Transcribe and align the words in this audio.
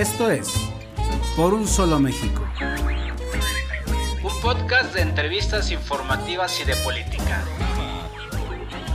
Esto 0.00 0.30
es 0.30 0.54
Por 1.36 1.52
un 1.52 1.68
solo 1.68 1.98
México. 1.98 2.42
Un 4.24 4.40
podcast 4.40 4.94
de 4.94 5.02
entrevistas 5.02 5.70
informativas 5.70 6.58
y 6.58 6.64
de 6.64 6.74
política. 6.76 7.44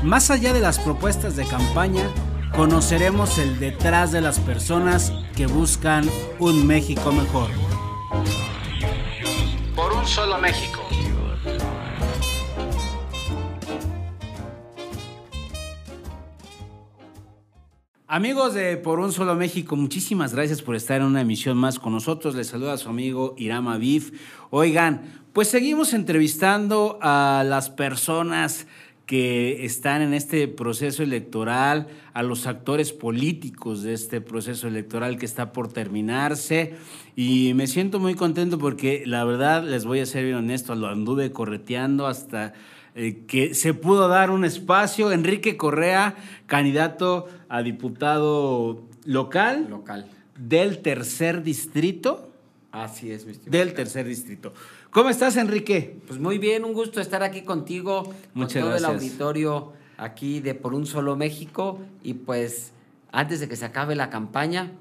Más 0.01 0.31
allá 0.31 0.51
de 0.51 0.61
las 0.61 0.79
propuestas 0.79 1.35
de 1.35 1.45
campaña, 1.45 2.09
conoceremos 2.55 3.37
el 3.37 3.59
detrás 3.59 4.11
de 4.11 4.21
las 4.21 4.39
personas 4.39 5.13
que 5.35 5.45
buscan 5.45 6.09
un 6.39 6.65
México 6.65 7.11
mejor. 7.11 7.51
Por 9.75 9.93
un 9.93 10.07
solo 10.07 10.39
México. 10.39 10.84
Amigos 18.15 18.53
de 18.53 18.77
Por 18.77 19.01
un 19.01 19.11
Solo 19.11 19.35
México, 19.35 19.75
muchísimas 19.75 20.33
gracias 20.33 20.61
por 20.61 20.77
estar 20.77 21.01
en 21.01 21.07
una 21.07 21.19
emisión 21.19 21.57
más 21.57 21.79
con 21.79 21.91
nosotros. 21.91 22.33
Les 22.33 22.47
saluda 22.47 22.77
su 22.77 22.87
amigo 22.87 23.35
Irama 23.37 23.77
Bif. 23.77 24.13
Oigan, 24.51 25.01
pues 25.33 25.49
seguimos 25.49 25.93
entrevistando 25.93 26.97
a 27.01 27.43
las 27.45 27.69
personas 27.69 28.67
que 29.05 29.65
están 29.65 30.01
en 30.01 30.13
este 30.13 30.47
proceso 30.47 31.03
electoral, 31.03 31.87
a 32.13 32.23
los 32.23 32.47
actores 32.47 32.93
políticos 32.93 33.83
de 33.83 33.93
este 33.93 34.21
proceso 34.21 34.69
electoral 34.69 35.17
que 35.17 35.25
está 35.25 35.51
por 35.51 35.73
terminarse. 35.73 36.75
Y 37.17 37.53
me 37.53 37.67
siento 37.67 37.99
muy 37.99 38.15
contento 38.15 38.57
porque 38.57 39.03
la 39.05 39.25
verdad, 39.25 39.61
les 39.65 39.83
voy 39.83 39.99
a 39.99 40.05
ser 40.05 40.23
bien 40.23 40.37
honesto, 40.37 40.73
lo 40.73 40.87
anduve 40.87 41.33
correteando 41.33 42.07
hasta 42.07 42.53
eh, 42.95 43.25
que 43.27 43.53
se 43.53 43.73
pudo 43.73 44.07
dar 44.07 44.31
un 44.31 44.45
espacio. 44.45 45.11
Enrique 45.11 45.57
Correa, 45.57 46.15
candidato 46.45 47.27
a 47.49 47.61
diputado 47.61 48.83
local. 49.03 49.67
Local. 49.69 50.09
Del 50.37 50.79
tercer 50.79 51.43
distrito. 51.43 52.31
Así 52.71 53.11
es, 53.11 53.25
mi 53.25 53.33
Del 53.45 53.73
tercer 53.73 54.05
distrito. 54.05 54.53
¿Cómo 54.91 55.09
estás, 55.09 55.35
Enrique? 55.35 55.97
Pues 56.07 56.19
muy 56.19 56.37
bien, 56.37 56.63
un 56.63 56.73
gusto 56.73 57.01
estar 57.01 57.21
aquí 57.21 57.41
contigo, 57.41 58.13
Muchas 58.33 58.53
con 58.53 58.61
todo 58.61 58.69
gracias. 58.79 58.89
el 58.89 58.95
auditorio 58.95 59.73
aquí 59.97 60.39
de 60.39 60.55
Por 60.55 60.73
un 60.73 60.85
Solo 60.85 61.17
México. 61.17 61.79
Y 62.01 62.13
pues, 62.13 62.71
antes 63.11 63.41
de 63.41 63.49
que 63.49 63.57
se 63.57 63.65
acabe 63.65 63.95
la 63.95 64.09
campaña, 64.09 64.71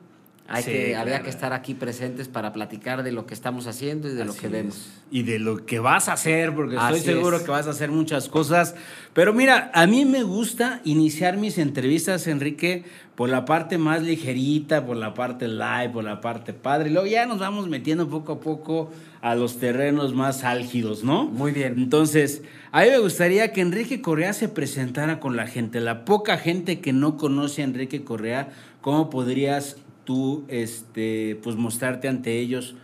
hay 0.46 0.62
Sí, 0.62 0.70
que, 0.70 0.96
había 0.96 1.22
que 1.22 1.30
estar 1.30 1.54
aquí 1.54 1.72
presentes 1.74 2.28
para 2.28 2.52
platicar 2.52 3.02
de 3.02 3.12
lo 3.12 3.24
que 3.26 3.32
estamos 3.32 3.66
haciendo 3.66 4.08
y 4.08 4.14
de 4.14 4.24
lo 4.26 4.34
que 4.34 4.46
es. 4.46 4.52
vemos. 4.52 4.90
Y 5.10 5.22
de 5.22 5.38
lo 5.38 5.64
que 5.64 5.78
vas 5.78 6.08
a 6.08 6.12
hacer, 6.12 6.54
porque 6.54 6.76
estoy 6.76 7.00
seguro 7.00 7.38
es. 7.38 7.44
que 7.44 7.50
vas 7.50 7.66
a 7.66 7.70
hacer 7.70 7.90
muchas 7.90 8.28
cosas. 8.28 8.74
Pero 9.14 9.32
mira, 9.32 9.70
a 9.72 9.86
mí 9.86 10.04
me 10.04 10.22
gusta 10.22 10.82
iniciar 10.84 11.38
mis 11.38 11.56
entrevistas, 11.56 12.26
Enrique, 12.26 12.84
por 13.14 13.30
la 13.30 13.46
parte 13.46 13.78
más 13.78 14.02
ligerita, 14.02 14.84
por 14.84 14.96
la 14.98 15.14
parte 15.14 15.48
live, 15.48 15.90
por 15.92 16.04
la 16.04 16.20
parte 16.20 16.52
padre. 16.52 16.90
Y 16.90 16.92
luego 16.92 17.06
ya 17.06 17.24
nos 17.24 17.38
vamos 17.38 17.68
metiendo 17.68 18.10
poco 18.10 18.32
a 18.32 18.40
poco 18.40 18.90
a 19.22 19.34
los 19.34 19.58
terrenos 19.58 20.12
más 20.12 20.44
álgidos, 20.44 21.04
¿no? 21.04 21.24
Muy 21.24 21.52
bien. 21.52 21.74
Entonces, 21.78 22.42
a 22.70 22.82
mí 22.82 22.90
me 22.90 22.98
gustaría 22.98 23.52
que 23.52 23.62
Enrique 23.62 24.02
Correa 24.02 24.34
se 24.34 24.48
presentara 24.50 25.20
con 25.20 25.36
la 25.36 25.46
gente. 25.46 25.80
La 25.80 26.04
poca 26.04 26.36
gente 26.36 26.80
que 26.80 26.92
no 26.92 27.16
conoce 27.16 27.62
a 27.62 27.64
Enrique 27.64 28.04
Correa, 28.04 28.50
¿cómo 28.82 29.08
podrías 29.08 29.76
tú 30.04 30.44
este, 30.48 31.38
pues, 31.42 31.56
mostrarte 31.56 32.08
ante 32.08 32.38
ellos? 32.38 32.74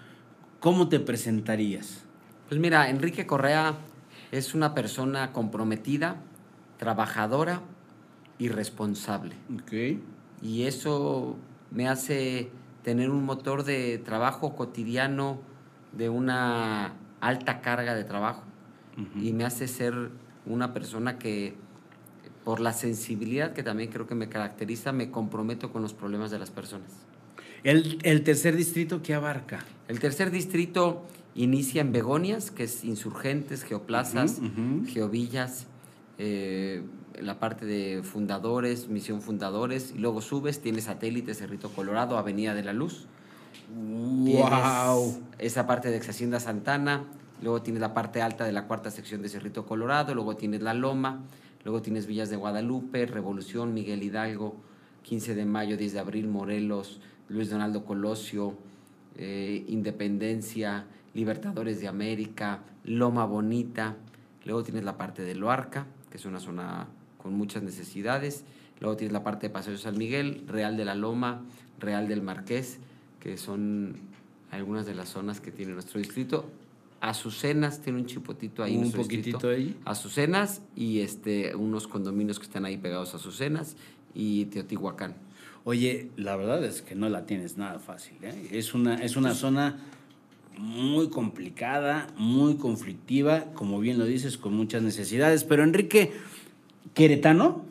¿Cómo 0.60 0.88
te 0.88 1.00
presentarías? 1.00 2.04
Pues 2.48 2.60
mira, 2.60 2.90
Enrique 2.90 3.26
Correa 3.26 3.76
es 4.32 4.54
una 4.54 4.74
persona 4.74 5.32
comprometida, 5.32 6.16
trabajadora 6.78 7.62
y 8.38 8.48
responsable. 8.48 9.34
Ok. 9.54 10.00
y 10.42 10.62
eso 10.62 11.36
me 11.70 11.86
hace 11.88 12.50
tener 12.82 13.10
un 13.10 13.24
motor 13.24 13.64
de 13.64 13.98
trabajo 13.98 14.56
cotidiano 14.56 15.38
de 15.92 16.08
una 16.08 16.94
alta 17.20 17.60
carga 17.60 17.94
de 17.94 18.04
trabajo 18.04 18.42
y 19.16 19.32
me 19.32 19.44
hace 19.44 19.66
ser 19.69 20.10
una 20.44 20.75
persona 20.75 21.19
que 21.19 21.54
por 22.44 22.60
la 22.60 22.72
sensibilidad 22.72 23.52
que 23.52 23.62
también 23.62 23.90
creo 23.90 24.06
que 24.06 24.14
me 24.14 24.28
caracteriza 24.28 24.92
me 24.92 25.10
comprometo 25.10 25.72
con 25.72 25.82
los 25.82 25.92
problemas 25.92 26.30
de 26.30 26.38
las 26.38 26.50
personas. 26.50 26.90
El, 27.62 27.98
el 28.02 28.22
tercer 28.22 28.56
distrito 28.56 29.02
que 29.02 29.14
abarca. 29.14 29.64
El 29.88 30.00
tercer 30.00 30.30
distrito 30.30 31.06
inicia 31.34 31.80
en 31.82 31.92
Begonias, 31.92 32.50
que 32.50 32.64
es 32.64 32.84
Insurgentes, 32.84 33.62
Geoplazas. 33.64 34.40
Geovillas, 34.86 35.66
eh, 36.18 36.82
la 37.20 37.38
parte 37.38 37.66
de 37.66 38.02
fundadores, 38.02 38.88
misión 38.88 39.20
fundadores, 39.20 39.92
y 39.94 39.98
luego 39.98 40.20
subes, 40.20 40.60
tienes 40.60 40.84
satélite, 40.84 41.34
Cerrito 41.34 41.70
Colorado, 41.70 42.18
Avenida 42.18 42.54
de 42.54 42.62
la 42.62 42.72
Luz. 42.72 43.06
¡Wow! 43.74 45.22
Esa 45.38 45.66
parte 45.66 45.90
de 45.90 45.96
ex 45.96 46.08
Hacienda 46.08 46.40
Santana, 46.40 47.04
luego 47.42 47.62
tienes 47.62 47.80
la 47.80 47.94
parte 47.94 48.22
alta 48.22 48.44
de 48.44 48.52
la 48.52 48.66
cuarta 48.66 48.90
sección 48.90 49.22
de 49.22 49.28
Cerrito 49.28 49.66
Colorado, 49.66 50.14
luego 50.14 50.36
tienes 50.36 50.62
La 50.62 50.74
Loma, 50.74 51.20
luego 51.65 51.82
tienes 51.82 52.06
Villas 52.06 52.31
de 52.31 52.37
Guadalupe, 52.37 53.06
Revolución, 53.06 53.75
Miguel 53.75 54.03
Hidalgo, 54.03 54.56
15 55.03 55.34
de 55.34 55.44
mayo, 55.44 55.76
10 55.76 55.93
de 55.93 55.98
abril, 55.98 56.28
Morelos, 56.28 57.00
Luis 57.28 57.50
Donaldo 57.50 57.84
Colosio, 57.84 58.54
eh, 59.16 59.65
Independencia, 59.69 60.87
Libertadores 61.15 61.81
de 61.81 61.88
América, 61.88 62.60
Loma 62.84 63.25
Bonita, 63.25 63.97
luego 64.44 64.62
tienes 64.62 64.84
la 64.84 64.97
parte 64.97 65.22
de 65.22 65.34
Loarca, 65.34 65.87
que 66.10 66.19
es 66.19 66.25
una 66.25 66.41
zona 66.41 66.88
con 67.19 67.34
muchas 67.34 67.62
necesidades, 67.62 68.44
luego 68.81 68.97
tienes 68.97 69.12
la 69.12 69.22
parte 69.22 69.49
de 69.49 69.53
Paseo 69.53 69.76
San 69.76 69.99
Miguel, 69.99 70.44
Real 70.47 70.76
de 70.76 70.84
la 70.84 70.94
Loma, 70.94 71.43
Real 71.78 72.09
del 72.09 72.22
Marqués, 72.22 72.78
que 73.20 73.37
son 73.37 73.97
algunas 74.50 74.87
de 74.87 74.94
las 74.94 75.09
zonas 75.09 75.41
que 75.41 75.50
tiene 75.50 75.72
nuestro 75.72 75.99
distrito. 75.99 76.47
Azucenas 77.00 77.81
tiene 77.81 78.00
un 78.00 78.06
chipotito 78.06 78.62
ahí. 78.62 78.75
Un 78.75 78.83
nuestro 78.83 79.03
poquitito 79.03 79.49
distrito. 79.49 79.49
ahí. 79.49 79.77
Azucenas 79.84 80.62
y 80.77 81.00
este, 81.00 81.55
unos 81.55 81.87
condominios 81.87 82.38
que 82.38 82.44
están 82.44 82.65
ahí 82.65 82.77
pegados 82.77 83.15
a 83.15 83.16
Azucenas 83.16 83.77
y 84.15 84.47
Teotihuacán. 84.47 85.15
Oye, 85.65 86.11
la 86.16 86.37
verdad 86.37 86.65
es 86.65 86.83
que 86.83 86.94
no 86.94 87.09
la 87.09 87.27
tienes 87.27 87.56
nada 87.56 87.78
fácil. 87.78 88.16
¿eh? 88.22 88.49
Es, 88.53 88.75
una, 88.75 88.97
es 88.97 89.16
una 89.16 89.34
zona 89.34 89.78
muy 90.59 91.09
complicada, 91.09 92.09
muy 92.16 92.56
conflictiva, 92.56 93.47
como 93.55 93.81
bien 93.81 93.99
lo 93.99 94.05
dices, 94.05 94.37
con 94.37 94.55
muchas 94.55 94.82
necesidades. 94.82 95.44
Pero 95.44 95.62
Enrique, 95.62 96.12
¿queretano? 96.94 97.65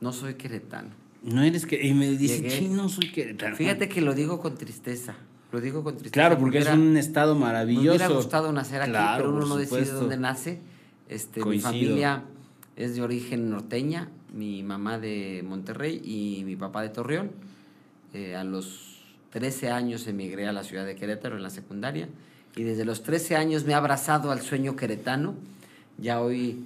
No 0.00 0.12
soy 0.12 0.34
queretano. 0.34 0.90
No 1.22 1.42
eres 1.42 1.66
que... 1.66 1.84
Y 1.84 1.94
me 1.94 2.10
dice, 2.10 2.50
sí, 2.50 2.68
no 2.68 2.88
soy 2.88 3.12
queretano. 3.12 3.54
Fíjate 3.54 3.88
que 3.88 4.00
lo 4.00 4.14
digo 4.14 4.40
con 4.40 4.56
tristeza. 4.56 5.14
Lo 5.52 5.60
digo 5.60 5.84
con 5.84 5.94
tristeza. 5.96 6.14
Claro, 6.14 6.38
porque 6.38 6.58
es 6.58 6.68
me 6.68 6.74
un 6.74 6.96
estado 6.96 7.34
Me 7.34 7.42
maravilloso. 7.42 7.90
hubiera 7.90 8.08
gustado 8.08 8.52
nacer 8.52 8.82
aquí, 8.82 8.90
Claro, 8.90 9.24
pero 9.24 9.36
uno 9.36 9.46
no 9.46 9.56
decide 9.56 9.84
dónde 9.92 10.16
nace. 10.16 10.58
Este, 11.08 11.44
mi 11.44 11.60
familia 11.60 12.24
es 12.74 12.96
de 12.96 13.02
origen 13.02 13.50
norteña, 13.50 14.08
mi 14.32 14.62
mamá 14.62 14.98
de 14.98 15.44
Monterrey 15.46 16.00
y 16.02 16.42
mi 16.44 16.56
papá 16.56 16.80
de 16.82 16.88
Torreón. 16.88 17.30
Eh, 18.14 18.34
a 18.34 18.44
los 18.44 19.02
13 19.30 19.70
años 19.70 20.06
emigré 20.06 20.48
a 20.48 20.52
la 20.52 20.64
ciudad 20.64 20.86
de 20.86 20.96
Querétaro 20.96 21.36
en 21.36 21.42
la 21.42 21.50
secundaria 21.50 22.08
y 22.56 22.62
desde 22.62 22.84
los 22.84 23.02
13 23.02 23.36
años 23.36 23.64
me 23.64 23.72
he 23.72 23.74
abrazado 23.74 24.30
al 24.30 24.40
sueño 24.40 24.74
queretano. 24.74 25.34
Ya 25.98 26.20
hoy 26.20 26.64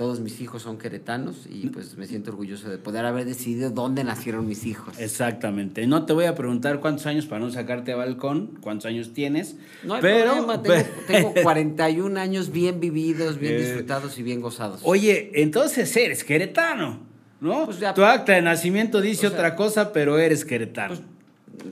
todos 0.00 0.18
mis 0.20 0.40
hijos 0.40 0.62
son 0.62 0.78
queretanos 0.78 1.46
y 1.46 1.68
pues 1.68 1.98
me 1.98 2.06
siento 2.06 2.30
orgulloso 2.30 2.70
de 2.70 2.78
poder 2.78 3.04
haber 3.04 3.26
decidido 3.26 3.68
dónde 3.68 4.02
nacieron 4.02 4.46
mis 4.48 4.64
hijos. 4.64 4.98
Exactamente. 4.98 5.86
No 5.86 6.06
te 6.06 6.14
voy 6.14 6.24
a 6.24 6.34
preguntar 6.34 6.80
cuántos 6.80 7.04
años 7.04 7.26
para 7.26 7.40
no 7.44 7.50
sacarte 7.50 7.92
a 7.92 7.96
balcón, 7.96 8.56
cuántos 8.62 8.86
años 8.86 9.12
tienes. 9.12 9.56
No 9.84 9.92
hay 9.92 10.00
pero, 10.00 10.32
problema, 10.46 10.62
tengo, 10.62 10.88
tengo 11.06 11.34
41 11.42 12.18
años 12.18 12.50
bien 12.50 12.80
vividos, 12.80 13.38
bien 13.38 13.52
Eh, 13.52 13.58
disfrutados 13.58 14.18
y 14.18 14.22
bien 14.22 14.40
gozados. 14.40 14.80
Oye, 14.84 15.32
entonces 15.34 15.94
eres 15.94 16.24
queretano, 16.24 17.00
¿no? 17.42 17.66
Pues 17.66 17.78
ya- 17.78 17.92
tu 17.92 18.02
acta 18.02 18.32
de 18.32 18.40
nacimiento 18.40 19.02
dice 19.02 19.26
o 19.26 19.30
sea, 19.30 19.38
otra 19.38 19.54
cosa, 19.54 19.92
pero 19.92 20.18
eres 20.18 20.46
queretano. 20.46 20.94
Pues, 20.94 21.00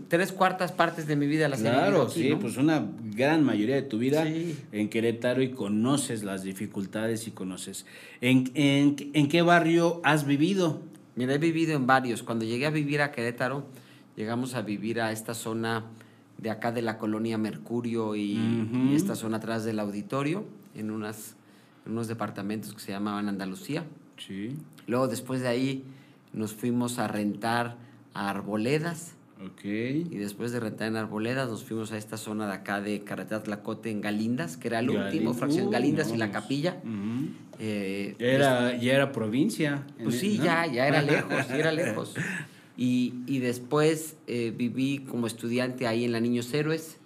tres 0.09 0.33
cuartas 0.33 0.73
partes 0.73 1.07
de 1.07 1.17
mi 1.17 1.27
vida 1.27 1.49
las 1.49 1.61
he 1.61 1.65
vivido 1.65 1.81
claro, 1.81 2.03
aquí, 2.03 2.23
sí, 2.23 2.31
¿no? 2.31 2.39
pues 2.39 2.57
una 2.57 2.87
gran 3.17 3.45
mayoría 3.45 3.75
de 3.77 3.83
tu 3.83 3.99
vida 3.99 4.25
Sí. 4.27 4.57
en 4.73 4.89
Querétaro 4.89 5.43
y 5.43 5.51
conoces 5.51 6.23
las 6.25 6.43
dificultades 6.43 7.27
y 7.27 7.31
conoces. 7.33 7.87
¿En, 8.21 8.51
en, 8.55 8.97
en 9.15 9.29
qué 9.29 9.43
barrio 9.43 10.01
has 10.05 10.27
vivido? 10.27 10.81
Mira, 11.17 11.35
he 11.35 11.39
vivido 11.39 11.75
en 11.75 11.87
varios. 11.87 12.23
Cuando 12.23 12.45
llegué 12.45 12.67
a 12.67 12.71
vivir 12.71 13.01
a 13.03 13.11
Querétaro, 13.13 13.67
llegamos 14.17 14.55
a 14.55 14.63
vivir 14.63 15.01
a 15.01 15.11
esta 15.13 15.35
zona 15.35 15.85
de 16.39 16.51
acá 16.51 16.71
de 16.71 16.83
la 16.83 16.99
colonia 16.99 17.37
Mercurio 17.39 18.15
y, 18.15 18.37
Ujú. 18.37 18.91
y 18.93 18.95
esta 18.95 19.17
zona 19.17 19.39
atrás 19.39 19.65
del 19.65 19.81
auditorio, 19.81 20.45
en, 20.77 20.91
unas, 20.93 21.35
en 21.85 21.93
unos 21.93 22.07
departamentos 22.07 22.73
que 22.73 22.81
se 22.81 22.93
llamaban 22.93 23.29
Andalucía. 23.29 23.85
Sí. 24.25 24.57
Luego, 24.87 25.09
después 25.09 25.41
de 25.41 25.49
ahí, 25.49 25.85
nos 26.33 26.53
fuimos 26.53 26.99
a 27.01 27.09
rentar 27.09 27.77
a 28.15 28.31
Arboledas. 28.31 29.15
Ok. 29.45 29.65
Y 29.65 30.17
después 30.17 30.51
de 30.53 30.61
rentar 30.61 30.89
en 30.89 30.97
Arboledas, 30.97 31.49
nos 31.49 31.65
fuimos 31.65 31.93
a 31.93 31.97
esta 31.97 32.17
zona 32.17 32.47
de 32.49 32.53
acá 32.55 32.81
de 32.81 33.05
Carretera 33.05 33.43
Tlacote 33.43 33.91
en 33.91 34.01
Galindas, 34.01 34.57
que 34.57 34.69
era 34.69 34.81
el 34.81 34.91
último, 34.91 35.33
fracción 35.35 35.67
Uy, 35.69 35.73
Galindas 35.73 36.09
y 36.09 36.13
no, 36.13 36.19
la 36.19 36.31
pues, 36.31 36.43
capilla. 36.43 36.77
ujú. 36.83 37.29
Eh, 37.61 38.17
Ya 38.19 38.27
era, 38.27 38.77
ya 38.77 38.93
era 38.95 39.13
provincia. 39.13 39.87
pues 40.03 40.19
sí, 40.19 40.39
¿no? 40.39 40.45
ya, 40.45 40.67
ya 40.67 40.87
era 40.89 41.03
lejos, 41.13 41.49
ya 41.49 41.57
era 41.57 41.73
lejos. 41.73 42.15
Y, 42.77 43.15
y 43.27 43.39
después 43.39 44.17
eh, 44.27 44.53
viví 44.57 44.99
como 45.09 45.27
estudiante 45.27 45.87
ahí 45.87 46.05
en 46.05 46.13
la 46.13 46.21
Niños 46.21 46.53
Héroes, 46.55 46.99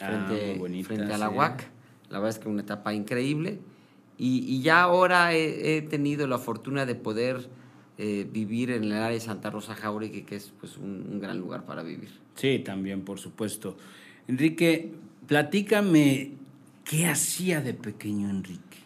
Ah, 0.00 0.26
frente, 0.26 0.50
muy 0.50 0.58
bonita, 0.58 0.86
frente 0.88 1.12
a 1.14 1.18
la 1.18 1.28
sí. 1.30 1.34
UAC. 1.36 1.68
La 2.10 2.18
verdad 2.18 2.36
es 2.36 2.38
que 2.38 2.48
una 2.48 2.62
etapa 2.62 2.92
increíble. 2.94 3.58
Y, 4.18 4.38
y 4.46 4.60
ya 4.62 4.82
ahora 4.82 5.34
he, 5.34 5.76
he 5.78 5.82
tenido 5.82 6.26
la 6.26 6.38
fortuna 6.38 6.84
de 6.86 6.94
poder 6.94 7.48
eh, 7.98 8.28
vivir 8.30 8.70
en 8.70 8.84
el 8.84 8.92
área 8.92 9.10
de 9.10 9.20
Santa 9.20 9.50
Rosa 9.50 9.74
Jauregui, 9.74 10.22
que 10.22 10.36
es 10.36 10.52
pues, 10.60 10.76
un, 10.76 11.06
un 11.10 11.20
gran 11.20 11.38
lugar 11.38 11.64
para 11.64 11.82
vivir. 11.82 12.10
Sí, 12.34 12.58
también, 12.58 13.02
por 13.02 13.18
supuesto. 13.18 13.76
Enrique, 14.28 14.92
platícame, 15.26 16.32
¿qué 16.84 17.06
hacía 17.06 17.60
de 17.60 17.74
pequeño 17.74 18.28
Enrique? 18.28 18.78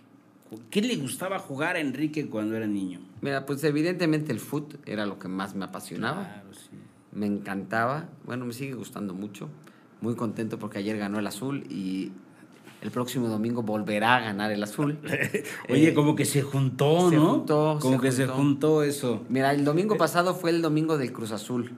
¿Qué 0.70 0.82
le 0.82 0.96
gustaba 0.96 1.38
jugar 1.38 1.76
a 1.76 1.80
Enrique 1.80 2.26
cuando 2.26 2.56
era 2.56 2.66
niño? 2.66 3.00
Mira, 3.20 3.46
pues 3.46 3.62
evidentemente 3.64 4.32
el 4.32 4.40
foot 4.40 4.76
era 4.86 5.06
lo 5.06 5.18
que 5.18 5.28
más 5.28 5.54
me 5.54 5.64
apasionaba. 5.64 6.24
Claro, 6.24 6.54
sí. 6.54 6.76
Me 7.12 7.26
encantaba. 7.26 8.08
Bueno, 8.24 8.46
me 8.46 8.52
sigue 8.52 8.74
gustando 8.74 9.14
mucho. 9.14 9.48
Muy 10.00 10.16
contento 10.16 10.58
porque 10.58 10.78
ayer 10.78 10.96
ganó 10.96 11.18
el 11.18 11.26
azul 11.26 11.64
y 11.70 12.12
el 12.82 12.91
próximo 12.91 13.29
domingo 13.29 13.62
volverá 13.62 14.17
a 14.17 14.21
ganar 14.21 14.50
el 14.53 14.62
azul. 14.62 14.99
Oye, 15.69 15.88
Eh, 15.88 15.94
como 15.94 16.15
que 16.17 16.25
se 16.25 16.43
juntó, 16.43 17.11
se 17.11 17.17
¿no? 17.17 17.31
juntó, 17.31 17.79
como 17.81 17.97
se 17.97 18.00
que 18.03 18.12
se 18.12 18.27
juntó. 18.27 18.82
eso. 18.82 19.23
Mira, 19.29 19.53
el 19.53 19.65
domingo 19.65 19.97
pasado 19.97 20.35
fue 20.35 20.50
el 20.50 20.62
domingo 20.62 20.97
del 20.99 21.12
Cruz 21.12 21.32
Azul. 21.32 21.73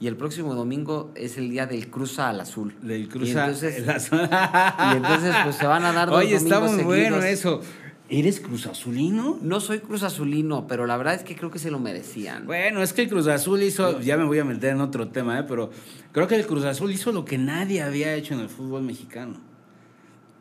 Y 0.00 0.06
el 0.06 0.16
próximo 0.16 0.54
domingo 0.54 1.10
es 1.16 1.38
el 1.38 1.50
día 1.50 1.66
del 1.66 1.90
Cruza 1.90 2.28
al 2.28 2.40
Azul. 2.40 2.72
Del 2.82 3.08
cruza. 3.08 3.46
entonces, 3.46 3.84
la- 3.84 4.92
y 4.92 4.96
entonces, 4.96 5.34
pues 5.42 5.56
se 5.56 5.66
van 5.66 5.84
a 5.84 5.92
dar 5.92 6.08
dos 6.10 6.18
Oye, 6.18 6.36
está 6.36 6.60
muy 6.60 6.84
bueno 6.84 7.20
seguidos. 7.20 7.24
eso. 7.24 7.60
¿Eres 8.08 8.40
Cruz 8.40 8.66
Azulino? 8.66 9.38
No 9.42 9.60
soy 9.60 9.80
Cruz 9.80 10.02
Azulino, 10.04 10.66
pero 10.66 10.86
la 10.86 10.96
verdad 10.96 11.14
es 11.14 11.24
que 11.24 11.34
creo 11.36 11.50
que 11.50 11.58
se 11.58 11.70
lo 11.70 11.78
merecían. 11.78 12.46
Bueno, 12.46 12.80
es 12.82 12.92
que 12.94 13.02
el 13.02 13.08
Cruz 13.10 13.26
Azul 13.26 13.60
hizo, 13.62 14.00
ya 14.00 14.16
me 14.16 14.24
voy 14.24 14.38
a 14.38 14.44
meter 14.44 14.70
en 14.70 14.80
otro 14.80 15.08
tema, 15.08 15.40
¿eh? 15.40 15.44
pero 15.46 15.68
creo 16.12 16.26
que 16.26 16.36
el 16.36 16.46
Cruz 16.46 16.64
Azul 16.64 16.90
hizo 16.90 17.12
lo 17.12 17.26
que 17.26 17.36
nadie 17.36 17.82
había 17.82 18.14
hecho 18.14 18.32
en 18.32 18.40
el 18.40 18.48
fútbol 18.48 18.82
mexicano. 18.82 19.34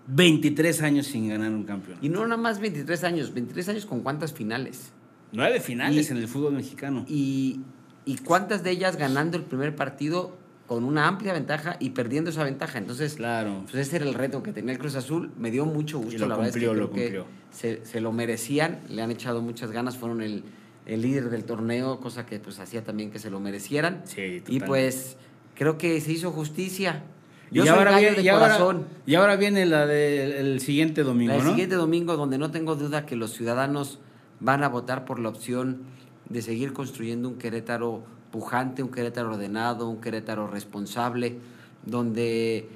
23 0.08 0.82
años 0.82 1.08
sin 1.08 1.30
ganar 1.30 1.52
un 1.52 1.64
campeón. 1.64 1.98
Y 2.02 2.10
no 2.10 2.24
nada 2.26 2.38
más 2.42 2.60
23 2.60 3.04
años, 3.04 3.34
23 3.34 3.70
años 3.70 3.86
con 3.86 4.02
cuántas 4.02 4.34
finales. 4.34 4.92
Nueve 5.32 5.60
finales 5.60 6.10
Y- 6.10 6.12
en 6.14 6.18
el 6.18 6.28
fútbol 6.28 6.54
mexicano. 6.54 7.06
Y, 7.08 7.60
y 8.06 8.18
cuántas 8.18 8.64
de 8.64 8.72
ellas 8.72 8.96
ganando 8.96 9.38
el 9.38 9.44
primer 9.44 9.76
partido 9.76 10.38
con 10.66 10.84
una 10.84 11.08
amplia 11.08 11.32
ventaja 11.34 11.78
y 11.80 11.92
perdiendo 11.92 12.30
esa 12.30 12.44
ventaja. 12.44 12.78
Entonces, 12.78 13.16
Claro. 13.16 13.64
pues 13.70 13.88
ese 13.88 13.98
era 13.98 14.06
el 14.06 14.14
reto 14.14 14.44
que 14.44 14.52
tenía 14.54 14.72
el 14.74 14.80
Cruz 14.80 14.96
Azul. 14.96 15.32
Me 15.38 15.52
dio 15.52 15.66
mucho 15.66 15.98
gusto, 16.00 16.16
Y 16.16 16.18
lo 16.20 16.28
la 16.28 16.36
verdad 16.36 16.50
es 16.50 16.54
que 16.62 16.66
cumplió, 16.68 16.82
lo 16.88 16.92
que 16.92 17.02
cumplió. 17.04 17.26
se, 17.52 17.86
se 17.86 18.02
lo 18.02 18.12
merecían, 18.12 18.80
le 18.90 19.02
han 19.02 19.12
echado 19.12 19.42
muchas 19.42 19.72
ganas, 19.72 19.98
fueron 19.98 20.22
el, 20.22 20.44
el 20.86 21.02
líder 21.02 21.30
del 21.30 21.44
torneo, 21.46 22.00
cosa 22.00 22.26
que 22.26 22.40
pues 22.40 22.60
hacía 22.60 22.84
también 22.84 23.12
que 23.12 23.20
se 23.20 23.30
lo 23.30 23.40
merecieran. 23.40 24.02
Sí, 24.06 24.22
y 24.22 24.40
totalmente. 24.40 24.68
pues 24.68 25.18
creo 25.56 25.78
que 25.78 26.00
se 26.02 26.12
hizo 26.14 26.32
justicia. 26.32 27.04
Yo 27.52 27.64
y 27.64 27.68
soy 27.68 27.78
ahora, 27.78 27.92
gallo 27.92 28.02
viene, 28.02 28.18
de 28.18 28.24
y, 28.24 28.30
ahora, 28.30 28.46
corazón. 28.58 28.86
y 29.06 29.16
ahora 29.16 29.36
viene 29.38 29.66
la 29.66 29.86
del 29.86 30.34
el 30.34 30.60
siguiente 30.60 31.04
domingo, 31.04 31.30
La 31.32 31.38
del 31.38 31.46
¿no? 31.46 31.52
siguiente 31.52 31.76
domingo, 31.76 32.18
donde 32.18 32.38
no 32.38 32.52
tengo 32.52 32.76
duda 32.76 33.06
que 33.06 33.16
los 33.16 33.32
ciudadanos 33.34 34.00
van 34.40 34.64
a 34.64 34.70
votar 34.70 35.06
por 35.06 35.20
la 35.20 35.30
opción 35.30 35.84
de 36.30 36.42
seguir 36.42 36.74
construyendo 36.74 37.30
un 37.30 37.38
Querétaro 37.38 38.04
pujante, 38.32 38.84
un 38.84 38.90
Querétaro 38.90 39.32
ordenado, 39.32 39.88
un 39.90 40.02
Querétaro 40.02 40.48
responsable, 40.48 41.38
donde 41.86 42.68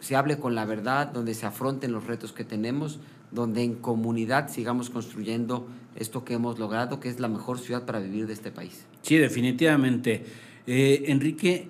se 0.00 0.16
hable 0.16 0.38
con 0.38 0.54
la 0.54 0.64
verdad, 0.64 1.08
donde 1.08 1.34
se 1.34 1.46
afronten 1.46 1.92
los 1.92 2.06
retos 2.06 2.32
que 2.32 2.44
tenemos, 2.44 2.98
donde 3.30 3.62
en 3.62 3.74
comunidad 3.74 4.48
sigamos 4.48 4.90
construyendo 4.90 5.68
esto 5.94 6.24
que 6.24 6.34
hemos 6.34 6.58
logrado, 6.58 7.00
que 7.00 7.08
es 7.08 7.20
la 7.20 7.28
mejor 7.28 7.58
ciudad 7.58 7.84
para 7.84 8.00
vivir 8.00 8.26
de 8.26 8.32
este 8.32 8.50
país. 8.50 8.86
Sí, 9.02 9.18
definitivamente. 9.18 10.24
Eh, 10.66 11.04
Enrique, 11.08 11.68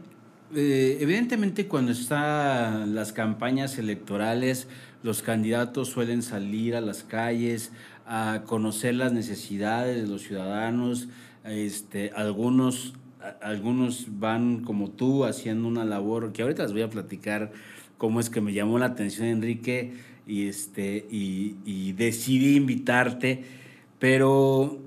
eh, 0.55 0.99
evidentemente 1.01 1.67
cuando 1.67 1.93
están 1.93 2.95
las 2.95 3.13
campañas 3.13 3.79
electorales, 3.79 4.67
los 5.03 5.23
candidatos 5.23 5.89
suelen 5.89 6.23
salir 6.23 6.75
a 6.75 6.81
las 6.81 7.05
calles 7.05 7.73
a 8.07 8.43
conocer 8.47 8.95
las 8.95 9.13
necesidades 9.13 10.03
de 10.03 10.09
los 10.09 10.23
ciudadanos. 10.23 11.09
Este, 11.45 12.11
algunos, 12.17 12.95
algunos 13.41 14.07
van 14.19 14.63
como 14.65 14.91
tú 14.91 15.25
haciendo 15.25 15.69
una 15.69 15.85
labor 15.85 16.33
que 16.33 16.43
ahorita 16.43 16.65
les 16.65 16.73
voy 16.73 16.83
a 16.83 16.91
platicar 16.91 17.53
cómo 17.97 18.19
es 18.19 18.29
que 18.29 18.41
me 18.41 18.53
llamó 18.53 18.79
la 18.79 18.87
atención 18.87 19.29
Enrique 19.29 19.95
y, 20.27 20.49
este, 20.49 21.07
y 21.11 21.93
decidí 21.93 22.57
invitarte. 22.57 23.60
Pero 24.01 24.81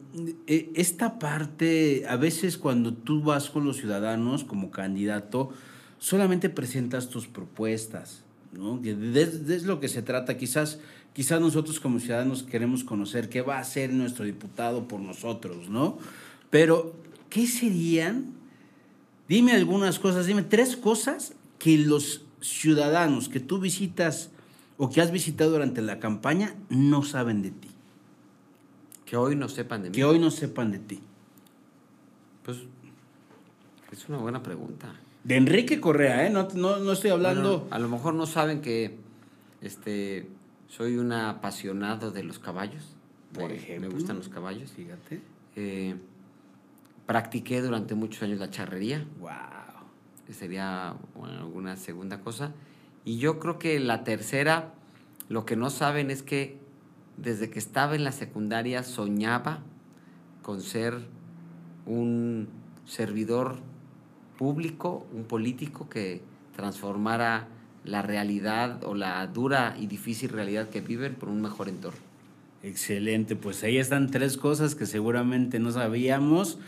eh, 0.47 0.71
esta 0.75 1.19
parte, 1.19 2.03
a 2.09 2.17
veces 2.17 2.57
cuando 2.57 2.93
tú 2.93 3.21
vas 3.21 3.49
con 3.49 3.63
los 3.63 3.77
ciudadanos 3.77 4.43
como 4.43 4.71
candidato, 4.71 5.51
solamente 5.99 6.49
presentas 6.49 7.09
tus 7.09 7.27
propuestas, 7.27 8.23
¿no? 8.51 8.81
Es 8.83 9.63
lo 9.63 9.79
que 9.79 9.87
se 9.87 10.01
trata. 10.01 10.35
Quizás, 10.35 10.79
quizás 11.13 11.39
nosotros 11.39 11.79
como 11.79 11.99
ciudadanos 11.99 12.43
queremos 12.43 12.83
conocer 12.83 13.29
qué 13.29 13.41
va 13.41 13.57
a 13.57 13.61
hacer 13.61 13.93
nuestro 13.93 14.25
diputado 14.25 14.87
por 14.87 14.99
nosotros, 14.99 15.69
¿no? 15.69 15.99
Pero, 16.49 16.95
¿qué 17.29 17.47
serían? 17.47 18.33
Dime 19.29 19.53
algunas 19.53 19.99
cosas, 19.99 20.25
dime 20.25 20.41
tres 20.41 20.75
cosas 20.75 21.33
que 21.59 21.77
los 21.77 22.25
ciudadanos 22.41 23.29
que 23.29 23.39
tú 23.39 23.59
visitas 23.59 24.31
o 24.77 24.89
que 24.89 25.01
has 25.01 25.11
visitado 25.11 25.51
durante 25.51 25.81
la 25.81 25.99
campaña 25.99 26.55
no 26.69 27.03
saben 27.03 27.43
de 27.43 27.51
ti. 27.51 27.72
Que 29.05 29.17
hoy 29.17 29.35
no 29.35 29.49
sepan 29.49 29.83
de 29.83 29.89
mí. 29.89 29.95
Que 29.95 30.03
hoy 30.03 30.19
no 30.19 30.31
sepan 30.31 30.71
de 30.71 30.79
ti. 30.79 31.01
Pues 32.43 32.59
es 33.91 34.09
una 34.09 34.17
buena 34.17 34.41
pregunta. 34.43 34.93
De 35.23 35.35
Enrique 35.37 35.79
Correa, 35.79 36.25
¿eh? 36.25 36.29
No, 36.29 36.47
no, 36.55 36.77
no 36.77 36.91
estoy 36.91 37.11
hablando... 37.11 37.59
Bueno, 37.59 37.75
a 37.75 37.79
lo 37.79 37.87
mejor 37.89 38.13
no 38.13 38.25
saben 38.25 38.61
que 38.61 38.97
este, 39.61 40.27
soy 40.67 40.97
un 40.97 41.11
apasionado 41.13 42.11
de 42.11 42.23
los 42.23 42.39
caballos. 42.39 42.95
Por 43.33 43.49
Me- 43.49 43.55
ejemplo. 43.55 43.89
Me 43.89 43.95
gustan 43.95 44.17
los 44.17 44.29
caballos. 44.29 44.71
Fíjate. 44.71 45.21
Eh, 45.55 45.95
practiqué 47.05 47.61
durante 47.61 47.95
muchos 47.95 48.23
años 48.23 48.39
la 48.39 48.49
charrería. 48.49 49.05
Wow. 49.19 49.29
Sería 50.31 50.95
bueno, 51.15 51.39
alguna 51.39 51.75
segunda 51.77 52.19
cosa. 52.21 52.51
Y 53.05 53.17
yo 53.17 53.39
creo 53.39 53.59
que 53.59 53.79
la 53.79 54.03
tercera, 54.03 54.73
lo 55.29 55.45
que 55.45 55.55
no 55.55 55.69
saben 55.69 56.09
es 56.11 56.23
que 56.23 56.57
desde 57.17 57.49
que 57.49 57.59
estaba 57.59 57.95
en 57.95 58.03
la 58.03 58.11
secundaria 58.11 58.83
soñaba 58.83 59.59
con 60.41 60.61
ser 60.61 60.99
un 61.85 62.47
servidor 62.85 63.59
público, 64.37 65.05
un 65.13 65.23
político 65.23 65.89
que 65.89 66.21
transformara 66.55 67.47
la 67.85 68.01
realidad 68.01 68.83
o 68.83 68.95
la 68.95 69.25
dura 69.27 69.75
y 69.79 69.87
difícil 69.87 70.29
realidad 70.29 70.69
que 70.69 70.81
viven 70.81 71.15
por 71.15 71.29
un 71.29 71.41
mejor 71.41 71.69
entorno. 71.69 71.99
Excelente, 72.63 73.35
pues 73.35 73.61
ahí 73.63 73.77
están 73.77 74.09
tres 74.09 74.37
cosas 74.37 74.73
que 74.73 74.85
seguramente 74.85 75.59
no 75.59 75.71
sabíamos 75.71 76.59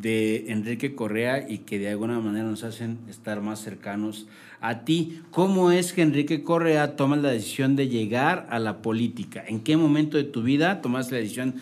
de 0.00 0.50
Enrique 0.50 0.94
Correa 0.94 1.48
y 1.48 1.58
que 1.58 1.78
de 1.78 1.88
alguna 1.88 2.18
manera 2.18 2.48
nos 2.48 2.64
hacen 2.64 2.98
estar 3.08 3.40
más 3.40 3.60
cercanos 3.60 4.26
a 4.60 4.84
ti. 4.84 5.22
¿Cómo 5.30 5.70
es 5.70 5.92
que 5.92 6.02
Enrique 6.02 6.42
Correa 6.42 6.96
toma 6.96 7.16
la 7.16 7.30
decisión 7.30 7.76
de 7.76 7.88
llegar 7.88 8.46
a 8.50 8.58
la 8.58 8.82
política? 8.82 9.44
¿En 9.46 9.60
qué 9.60 9.76
momento 9.76 10.16
de 10.16 10.24
tu 10.24 10.42
vida 10.42 10.80
tomaste 10.80 11.14
la 11.14 11.20
decisión? 11.20 11.54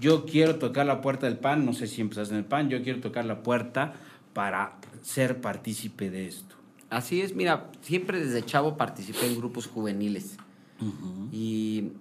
Yo 0.00 0.26
quiero 0.26 0.56
tocar 0.56 0.86
la 0.86 1.00
puerta 1.00 1.26
del 1.26 1.38
PAN, 1.38 1.64
no 1.64 1.72
sé 1.72 1.86
si 1.86 2.00
empezaste 2.00 2.34
en 2.34 2.40
el 2.40 2.44
PAN, 2.44 2.68
yo 2.68 2.82
quiero 2.82 3.00
tocar 3.00 3.24
la 3.24 3.42
puerta 3.42 3.94
para 4.32 4.78
ser 5.02 5.40
partícipe 5.40 6.10
de 6.10 6.26
esto. 6.26 6.56
Así 6.90 7.20
es, 7.20 7.34
mira, 7.36 7.70
siempre 7.82 8.18
desde 8.18 8.44
chavo 8.44 8.76
participé 8.76 9.26
en 9.26 9.36
grupos 9.36 9.66
juveniles 9.66 10.36
y 11.32 11.92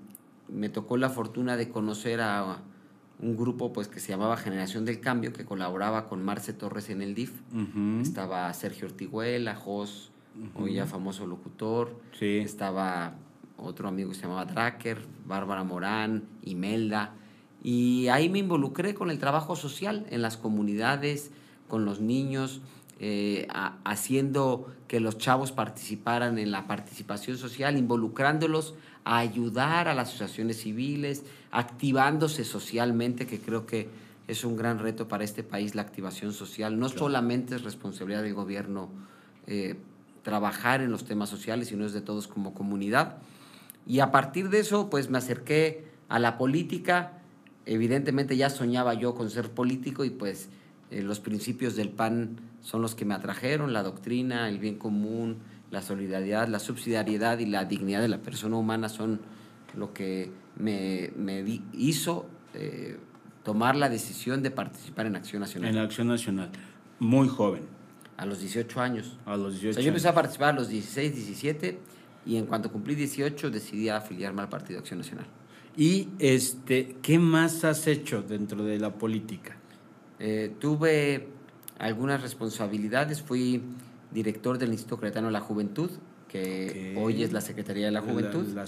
me 0.49 0.69
tocó 0.69 0.97
la 0.97 1.09
fortuna 1.09 1.57
de 1.57 1.69
conocer 1.69 2.21
a 2.21 2.61
un 3.19 3.37
grupo 3.37 3.71
pues 3.73 3.87
que 3.87 3.99
se 3.99 4.09
llamaba 4.09 4.37
Generación 4.37 4.85
del 4.85 4.99
Cambio 4.99 5.33
que 5.33 5.45
colaboraba 5.45 6.07
con 6.07 6.23
Marce 6.23 6.53
Torres 6.53 6.89
en 6.89 7.01
el 7.01 7.15
DIF. 7.15 7.31
Estaba 8.01 8.51
Sergio 8.53 8.87
Ortiguela, 8.87 9.55
Jos, 9.55 10.11
hoy 10.55 10.73
ya 10.73 10.85
famoso 10.85 11.25
locutor. 11.25 11.99
Sí. 12.19 12.39
Estaba 12.39 13.15
otro 13.57 13.87
amigo 13.87 14.09
que 14.09 14.15
se 14.15 14.23
llamaba 14.23 14.45
Dracker, 14.45 15.05
Bárbara 15.25 15.63
Morán, 15.63 16.23
Imelda. 16.43 17.13
Y 17.63 18.07
ahí 18.09 18.29
me 18.29 18.39
involucré 18.39 18.93
con 18.93 19.09
el 19.09 19.17
trabajo 19.17 19.55
social 19.55 20.05
en 20.09 20.21
las 20.21 20.37
comunidades, 20.37 21.31
con 21.67 21.85
los 21.85 21.99
niños, 21.99 22.61
eh, 23.07 23.45
a- 23.53 23.77
haciendo 23.83 24.73
que 24.87 24.99
los 24.99 25.19
chavos 25.19 25.51
participaran 25.51 26.39
en 26.39 26.49
la 26.49 26.65
participación 26.65 27.37
social, 27.37 27.77
involucrándolos 27.77 28.73
a 29.03 29.19
ayudar 29.19 29.87
a 29.87 29.93
las 29.93 30.07
asociaciones 30.07 30.57
civiles, 30.61 31.23
activándose 31.51 32.43
socialmente, 32.43 33.27
que 33.27 33.39
creo 33.39 33.67
que 33.67 33.89
es 34.27 34.43
un 34.43 34.55
gran 34.57 34.79
reto 34.79 35.07
para 35.07 35.23
este 35.23 35.43
país 35.43 35.75
la 35.75 35.83
activación 35.83 36.33
social. 36.33 36.79
No 36.79 36.89
solamente 36.89 37.53
es 37.53 37.63
responsabilidad 37.63 38.23
del 38.23 38.33
gobierno 38.33 38.89
eh, 39.45 39.75
trabajar 40.23 40.81
en 40.81 40.89
los 40.89 41.05
temas 41.05 41.29
sociales, 41.29 41.67
sino 41.67 41.85
es 41.85 41.93
de 41.93 42.01
todos 42.01 42.27
como 42.27 42.55
comunidad. 42.55 43.17
Y 43.85 43.99
a 43.99 44.09
partir 44.11 44.49
de 44.49 44.61
eso, 44.61 44.89
pues 44.89 45.11
me 45.11 45.19
acerqué 45.19 45.85
a 46.09 46.17
la 46.17 46.39
política. 46.39 47.11
Evidentemente 47.67 48.35
ya 48.35 48.49
soñaba 48.49 48.95
yo 48.95 49.13
con 49.13 49.29
ser 49.29 49.51
político 49.51 50.03
y 50.05 50.09
pues 50.09 50.49
eh, 50.95 51.01
los 51.01 51.19
principios 51.19 51.75
del 51.75 51.89
PAN 51.89 52.37
son 52.61 52.81
los 52.81 52.95
que 52.95 53.03
me 53.03 53.13
atrajeron, 53.13 53.73
la 53.73 53.83
doctrina, 53.83 54.47
el 54.47 54.59
bien 54.59 54.77
común, 54.77 55.39
la 55.69 55.81
solidaridad, 55.81 56.47
la 56.47 56.59
subsidiariedad 56.59 57.39
y 57.39 57.45
la 57.47 57.65
dignidad 57.65 57.99
de 57.99 58.07
la 58.07 58.19
persona 58.19 58.55
humana 58.55 58.87
son 58.87 59.19
lo 59.75 59.93
que 59.93 60.31
me, 60.57 61.11
me 61.17 61.43
hizo 61.73 62.27
eh, 62.53 62.97
tomar 63.43 63.75
la 63.75 63.89
decisión 63.89 64.41
de 64.41 64.51
participar 64.51 65.05
en 65.05 65.17
Acción 65.17 65.41
Nacional. 65.41 65.69
En 65.69 65.77
Acción 65.79 66.07
Nacional, 66.07 66.49
muy 66.99 67.27
joven. 67.27 67.63
A 68.15 68.25
los 68.25 68.39
18 68.39 68.79
años. 68.79 69.17
A 69.25 69.35
los 69.35 69.55
18 69.55 69.71
o 69.71 69.73
sea, 69.73 69.83
yo 69.83 69.89
empecé 69.89 70.07
a 70.07 70.13
participar 70.13 70.53
a 70.53 70.57
los 70.57 70.69
16, 70.69 71.13
17 71.13 71.77
y 72.25 72.37
en 72.37 72.45
cuanto 72.45 72.71
cumplí 72.71 72.95
18 72.95 73.51
decidí 73.51 73.89
afiliarme 73.89 74.43
al 74.43 74.49
Partido 74.49 74.79
Acción 74.79 74.99
Nacional. 74.99 75.27
¿Y 75.75 76.07
este, 76.19 76.95
qué 77.01 77.19
más 77.19 77.65
has 77.65 77.85
hecho 77.87 78.21
dentro 78.21 78.63
de 78.63 78.79
la 78.79 78.93
política? 78.93 79.57
Eh, 80.19 80.53
tuve 80.59 81.27
algunas 81.77 82.21
responsabilidades, 82.21 83.21
fui 83.21 83.61
director 84.11 84.57
del 84.57 84.71
Instituto 84.71 84.99
Cretano 84.99 85.27
de 85.27 85.33
la 85.33 85.41
Juventud, 85.41 85.89
que 86.29 86.95
hoy 86.97 87.23
es 87.23 87.31
la 87.31 87.41
Secretaría 87.41 87.85
de 87.85 87.91
la 87.91 88.01
Juventud. 88.01 88.45
La, 88.47 88.61
la 88.61 88.67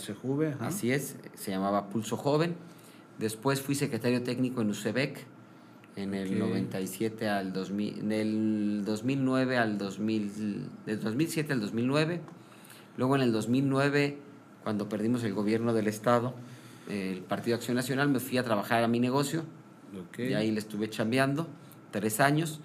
Así 0.60 0.92
es, 0.92 1.16
se 1.36 1.51
llamaba 1.51 1.89
Pulso 1.89 2.18
Joven. 2.18 2.56
Después 3.18 3.62
fui 3.62 3.75
secretario 3.75 4.24
técnico 4.24 4.62
en 4.62 4.70
UCEBEC 4.70 5.25
en 5.96 6.13
el 6.13 6.38
97 6.38 7.27
al 7.27 7.51
2000, 7.51 8.08
del 8.08 8.84
2009 8.86 9.58
al 9.58 9.77
2000, 9.77 10.70
del 10.86 11.00
2007 11.00 11.54
al 11.54 11.60
2009. 11.60 12.22
Luego 12.98 13.16
en 13.16 13.22
el 13.24 13.32
2009, 13.32 14.18
cuando 14.63 14.88
perdimos 14.88 15.24
el 15.24 15.34
gobierno 15.34 15.74
del 15.74 15.88
Estado, 15.88 16.36
el 16.89 17.22
Partido 17.22 17.56
Acción 17.58 17.75
Nacional, 17.75 18.10
me 18.10 18.20
fui 18.20 18.38
a 18.38 18.44
trabajar 18.44 18.84
a 18.84 18.88
mi 18.88 19.00
negocio. 19.00 19.44
Y 20.17 20.34
ahí 20.34 20.51
le 20.51 20.60
estuve 20.60 20.89
chambeando 20.89 21.48
tres 21.91 22.20
años. 22.20 22.60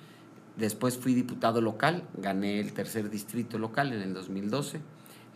Después 0.56 0.98
fui 0.98 1.14
diputado 1.14 1.60
local, 1.60 2.04
gané 2.16 2.60
el 2.60 2.72
tercer 2.72 3.08
distrito 3.08 3.58
local 3.58 3.92
en 3.92 4.00
el 4.00 4.12
2012. 4.12 4.80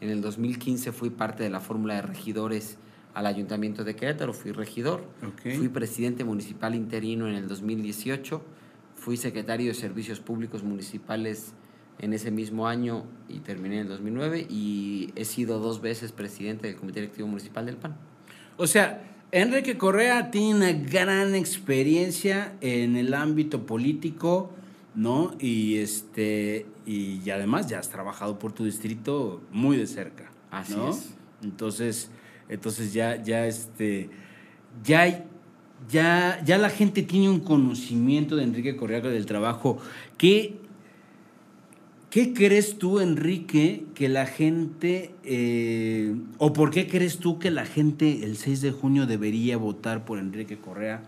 En 0.00 0.10
el 0.10 0.20
2015 0.20 0.92
fui 0.92 1.10
parte 1.10 1.42
de 1.42 1.50
la 1.50 1.60
fórmula 1.60 1.94
de 1.94 2.02
regidores 2.02 2.76
al 3.14 3.24
Ayuntamiento 3.24 3.82
de 3.82 3.96
Querétaro, 3.96 4.34
fui 4.34 4.52
regidor. 4.52 5.04
Fui 5.42 5.68
presidente 5.70 6.22
municipal 6.22 6.74
interino 6.74 7.26
en 7.28 7.34
el 7.34 7.48
2018. 7.48 8.42
Fui 8.94 9.16
secretario 9.16 9.68
de 9.68 9.74
Servicios 9.74 10.20
Públicos 10.20 10.62
Municipales 10.62 11.54
en 11.98 12.12
ese 12.12 12.30
mismo 12.30 12.68
año 12.68 13.04
y 13.28 13.40
terminé 13.40 13.76
en 13.76 13.82
el 13.82 13.88
2009 13.88 14.46
y 14.50 15.12
he 15.16 15.24
sido 15.24 15.60
dos 15.60 15.80
veces 15.80 16.12
presidente 16.12 16.66
del 16.66 16.76
Comité 16.76 17.00
Directivo 17.00 17.26
Municipal 17.26 17.64
del 17.64 17.76
PAN. 17.76 17.96
O 18.58 18.66
sea, 18.66 19.15
Enrique 19.32 19.76
Correa 19.76 20.30
tiene 20.30 20.54
una 20.54 20.72
gran 20.72 21.34
experiencia 21.34 22.54
en 22.60 22.96
el 22.96 23.12
ámbito 23.14 23.66
político, 23.66 24.52
¿no? 24.94 25.34
Y 25.40 25.78
este 25.78 26.66
y, 26.86 27.28
además 27.30 27.66
ya 27.66 27.80
has 27.80 27.88
trabajado 27.88 28.38
por 28.38 28.52
tu 28.52 28.64
distrito 28.64 29.42
muy 29.50 29.76
de 29.76 29.86
cerca. 29.86 30.30
Así 30.50 30.76
es. 30.88 31.14
Entonces, 31.42 32.10
entonces 32.48 32.92
ya, 32.92 33.22
ya 33.22 33.46
este, 33.46 34.08
ya 34.84 35.24
ya, 35.90 36.42
ya 36.44 36.58
la 36.58 36.70
gente 36.70 37.02
tiene 37.02 37.28
un 37.28 37.40
conocimiento 37.40 38.36
de 38.36 38.44
Enrique 38.44 38.76
Correa 38.76 39.00
del 39.00 39.26
trabajo 39.26 39.78
que 40.16 40.56
¿Qué 42.16 42.32
crees 42.32 42.78
tú, 42.78 43.00
Enrique, 43.00 43.84
que 43.94 44.08
la 44.08 44.24
gente, 44.24 45.14
eh, 45.22 46.16
o 46.38 46.54
por 46.54 46.70
qué 46.70 46.88
crees 46.88 47.18
tú 47.18 47.38
que 47.38 47.50
la 47.50 47.66
gente 47.66 48.24
el 48.24 48.38
6 48.38 48.62
de 48.62 48.72
junio 48.72 49.06
debería 49.06 49.58
votar 49.58 50.06
por 50.06 50.18
Enrique 50.18 50.56
Correa 50.56 51.02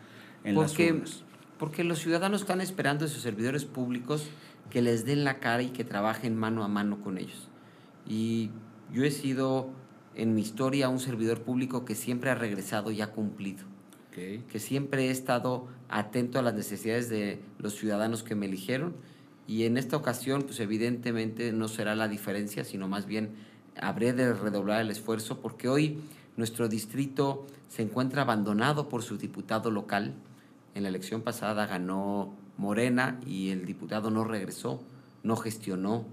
en 0.44 0.56
las 0.56 0.78
urnas? 0.78 1.24
Porque 1.58 1.82
los 1.82 2.00
ciudadanos 2.00 2.42
están 2.42 2.60
esperando 2.60 3.06
de 3.06 3.10
sus 3.10 3.22
servidores 3.22 3.64
públicos 3.64 4.28
que 4.68 4.82
les 4.82 5.06
den 5.06 5.24
la 5.24 5.38
cara 5.38 5.62
y 5.62 5.70
que 5.70 5.82
trabajen 5.82 6.36
mano 6.36 6.62
a 6.62 6.68
mano 6.68 7.00
con 7.00 7.16
ellos. 7.16 7.48
Y 8.06 8.50
yo 8.92 9.02
he 9.02 9.10
sido 9.10 9.70
en 10.14 10.34
mi 10.34 10.42
historia 10.42 10.90
un 10.90 11.00
servidor 11.00 11.40
público 11.40 11.86
que 11.86 11.94
siempre 11.94 12.28
ha 12.28 12.34
regresado 12.34 12.90
y 12.90 13.00
ha 13.00 13.12
cumplido. 13.12 13.64
Que 14.12 14.58
siempre 14.58 15.06
he 15.06 15.10
estado 15.10 15.68
atento 15.88 16.38
a 16.38 16.42
las 16.42 16.52
necesidades 16.52 17.08
de 17.08 17.40
los 17.56 17.76
ciudadanos 17.76 18.22
que 18.22 18.34
me 18.34 18.44
eligieron 18.44 18.94
y 19.48 19.64
en 19.64 19.78
esta 19.78 19.96
ocasión, 19.96 20.42
pues 20.42 20.60
evidentemente 20.60 21.52
no 21.52 21.68
será 21.68 21.96
la 21.96 22.06
diferencia, 22.06 22.64
sino 22.64 22.86
más 22.86 23.06
bien 23.06 23.30
habré 23.80 24.12
de 24.12 24.34
redoblar 24.34 24.82
el 24.82 24.90
esfuerzo 24.90 25.40
porque 25.40 25.68
hoy 25.68 25.98
nuestro 26.36 26.68
distrito 26.68 27.46
se 27.70 27.80
encuentra 27.80 28.22
abandonado 28.22 28.90
por 28.90 29.02
su 29.02 29.16
diputado 29.16 29.70
local. 29.70 30.12
En 30.74 30.82
la 30.82 30.90
elección 30.90 31.22
pasada 31.22 31.66
ganó 31.66 32.34
Morena 32.58 33.18
y 33.26 33.48
el 33.48 33.64
diputado 33.64 34.10
no 34.10 34.22
regresó, 34.22 34.82
no 35.22 35.34
gestionó, 35.34 36.04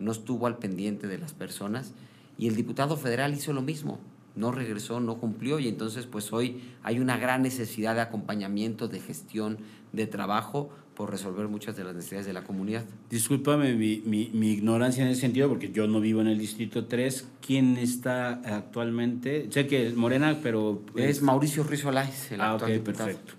no 0.00 0.10
estuvo 0.10 0.48
al 0.48 0.58
pendiente 0.58 1.06
de 1.06 1.18
las 1.18 1.32
personas. 1.32 1.92
Y 2.38 2.48
el 2.48 2.56
diputado 2.56 2.96
federal 2.96 3.32
hizo 3.34 3.52
lo 3.52 3.62
mismo, 3.62 4.00
no 4.34 4.50
regresó, 4.50 4.98
no 4.98 5.18
cumplió 5.18 5.60
y 5.60 5.68
entonces 5.68 6.06
pues 6.06 6.32
hoy 6.32 6.60
hay 6.82 6.98
una 6.98 7.18
gran 7.18 7.42
necesidad 7.42 7.94
de 7.94 8.00
acompañamiento, 8.00 8.88
de 8.88 8.98
gestión, 8.98 9.58
de 9.92 10.08
trabajo 10.08 10.70
por 11.00 11.10
resolver 11.10 11.48
muchas 11.48 11.78
de 11.78 11.82
las 11.82 11.94
necesidades 11.94 12.26
de 12.26 12.34
la 12.34 12.44
comunidad. 12.44 12.84
Discúlpame 13.08 13.72
mi, 13.72 14.02
mi, 14.04 14.50
ignorancia 14.50 15.02
en 15.02 15.08
ese 15.08 15.22
sentido, 15.22 15.48
porque 15.48 15.72
yo 15.72 15.86
no 15.86 15.98
vivo 15.98 16.20
en 16.20 16.26
el 16.26 16.38
Distrito 16.38 16.84
3. 16.84 17.26
¿Quién 17.40 17.78
está 17.78 18.32
actualmente? 18.44 19.46
Sé 19.48 19.66
que 19.66 19.86
es 19.86 19.96
Morena, 19.96 20.40
pero... 20.42 20.82
Es, 20.94 21.22
Mauricio 21.22 21.62
Ruiz 21.62 21.86
el 21.86 21.96
ah, 22.42 22.52
actual 22.52 22.80
perfecto. 22.80 23.32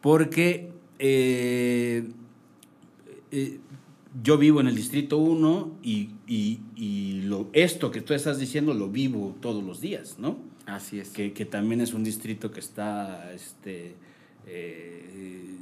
Porque 0.00 0.72
eh, 0.98 2.08
eh, 3.30 3.60
yo 4.20 4.36
vivo 4.36 4.60
en 4.60 4.66
el 4.66 4.74
Distrito 4.74 5.16
1 5.18 5.78
y, 5.84 6.10
y, 6.26 6.58
y, 6.74 7.20
lo, 7.26 7.48
esto 7.52 7.92
que 7.92 8.00
tú 8.00 8.12
estás 8.12 8.40
diciendo 8.40 8.74
lo 8.74 8.88
vivo 8.88 9.36
todos 9.40 9.62
los 9.62 9.80
días, 9.80 10.16
¿no? 10.18 10.36
Así 10.66 10.98
es. 10.98 11.10
Que, 11.10 11.32
que 11.32 11.44
también 11.44 11.80
es 11.80 11.94
un 11.94 12.02
distrito 12.02 12.50
que 12.50 12.58
está... 12.58 13.32
Este, 13.32 13.94
eh, 14.48 15.58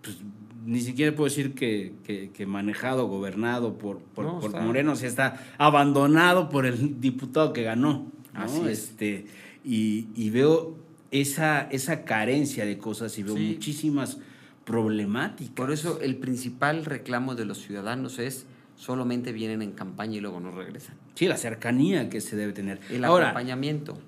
pues, 0.00 0.16
ni 0.64 0.80
siquiera 0.80 1.14
puedo 1.14 1.28
decir 1.28 1.54
que, 1.54 1.92
que, 2.32 2.46
manejado, 2.46 3.06
gobernado 3.06 3.76
por, 3.78 4.00
por, 4.00 4.60
Moreno, 4.62 4.92
o 4.92 4.94
está 4.94 5.40
abandonado 5.58 6.48
por 6.48 6.66
el 6.66 7.00
diputado 7.00 7.52
que 7.52 7.62
ganó. 7.62 8.10
Así 8.32 8.60
Este, 8.66 9.26
y, 9.64 10.08
y, 10.16 10.30
veo 10.30 10.76
esa, 11.10 11.62
esa 11.70 12.04
carencia 12.04 12.64
de 12.66 12.78
cosas 12.78 13.18
y 13.18 13.22
veo 13.22 13.36
muchísimas 13.36 14.18
problemáticas. 14.64 15.54
Por 15.54 15.72
eso 15.72 16.00
el 16.00 16.16
principal 16.16 16.84
reclamo 16.84 17.34
de 17.34 17.44
los 17.44 17.58
ciudadanos 17.58 18.18
es 18.18 18.46
solamente 18.76 19.32
vienen 19.32 19.62
en 19.62 19.72
campaña 19.72 20.16
y 20.16 20.20
luego 20.20 20.40
no 20.40 20.50
regresan. 20.50 20.96
Sí, 21.14 21.28
la 21.28 21.36
cercanía 21.36 22.08
que 22.10 22.20
se 22.20 22.36
debe 22.36 22.52
tener. 22.52 22.80
El 22.90 23.04
acompañamiento 23.04 23.98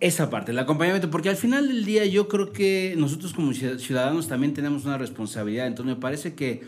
esa 0.00 0.30
parte, 0.30 0.52
el 0.52 0.58
acompañamiento, 0.58 1.10
porque 1.10 1.28
al 1.28 1.36
final 1.36 1.68
del 1.68 1.84
día 1.84 2.06
yo 2.06 2.28
creo 2.28 2.52
que 2.52 2.94
nosotros 2.96 3.34
como 3.34 3.52
ciudadanos 3.52 4.28
también 4.28 4.54
tenemos 4.54 4.84
una 4.84 4.98
responsabilidad, 4.98 5.66
entonces 5.66 5.94
me 5.94 6.00
parece 6.00 6.34
que, 6.34 6.62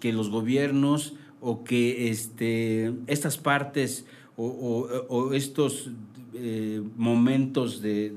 que 0.00 0.12
los 0.12 0.30
gobiernos 0.30 1.14
o 1.40 1.62
que 1.62 2.10
este, 2.10 2.92
estas 3.06 3.36
partes 3.36 4.06
o, 4.36 5.32
estos 5.34 5.90
eh, 6.34 6.80
momentos 6.96 7.82
de, 7.82 8.10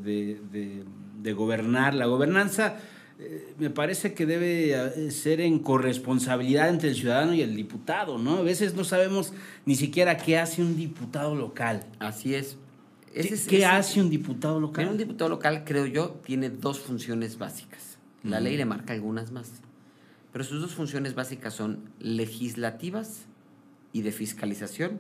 de, 1.22 1.34
gobernar, 1.34 1.94
la 1.96 2.06
gobernanza, 2.06 2.78
eh, 3.20 3.54
me 3.58 3.70
parece 3.70 4.14
que 4.14 4.26
debe 4.26 4.74
eh, 4.74 5.12
ser 5.12 5.42
en 5.42 5.60
corresponsabilidad 5.60 6.70
entre 6.70 6.90
el 6.90 6.96
ciudadano 6.96 7.34
y 7.34 7.42
el 7.42 7.56
diputado, 7.56 8.18
¿no? 8.18 8.38
A 8.38 8.42
veces 8.42 8.76
no 8.76 8.84
sabemos 8.84 9.34
ni 9.66 9.76
siquiera 9.76 10.18
qué 10.18 10.38
hace 10.38 10.62
un 10.62 10.76
diputado 10.76 11.36
local. 11.36 11.86
Así 12.00 12.36
es. 12.36 12.58
¿Qué, 13.14 13.66
hace 13.66 14.02
un 14.02 14.10
diputado 14.10 14.60
local? 14.60 14.88
un 14.88 14.98
diputado 14.98 15.30
local, 15.30 15.64
creo 15.66 15.86
yo, 15.86 16.22
tiene 16.26 16.50
dos 16.50 16.80
funciones 16.80 17.38
básicas. 17.38 17.98
La 18.24 18.40
ley 18.40 18.56
le 18.56 18.66
marca 18.66 18.94
algunas 18.94 19.32
más. 19.32 19.52
Pero 20.32 20.46
sus 20.46 20.62
dos 20.62 20.74
funciones 20.74 21.16
básicas 21.16 21.54
son 21.54 21.92
legislativas 22.00 23.26
y 23.92 24.04
de 24.04 24.12
fiscalización. 24.12 25.00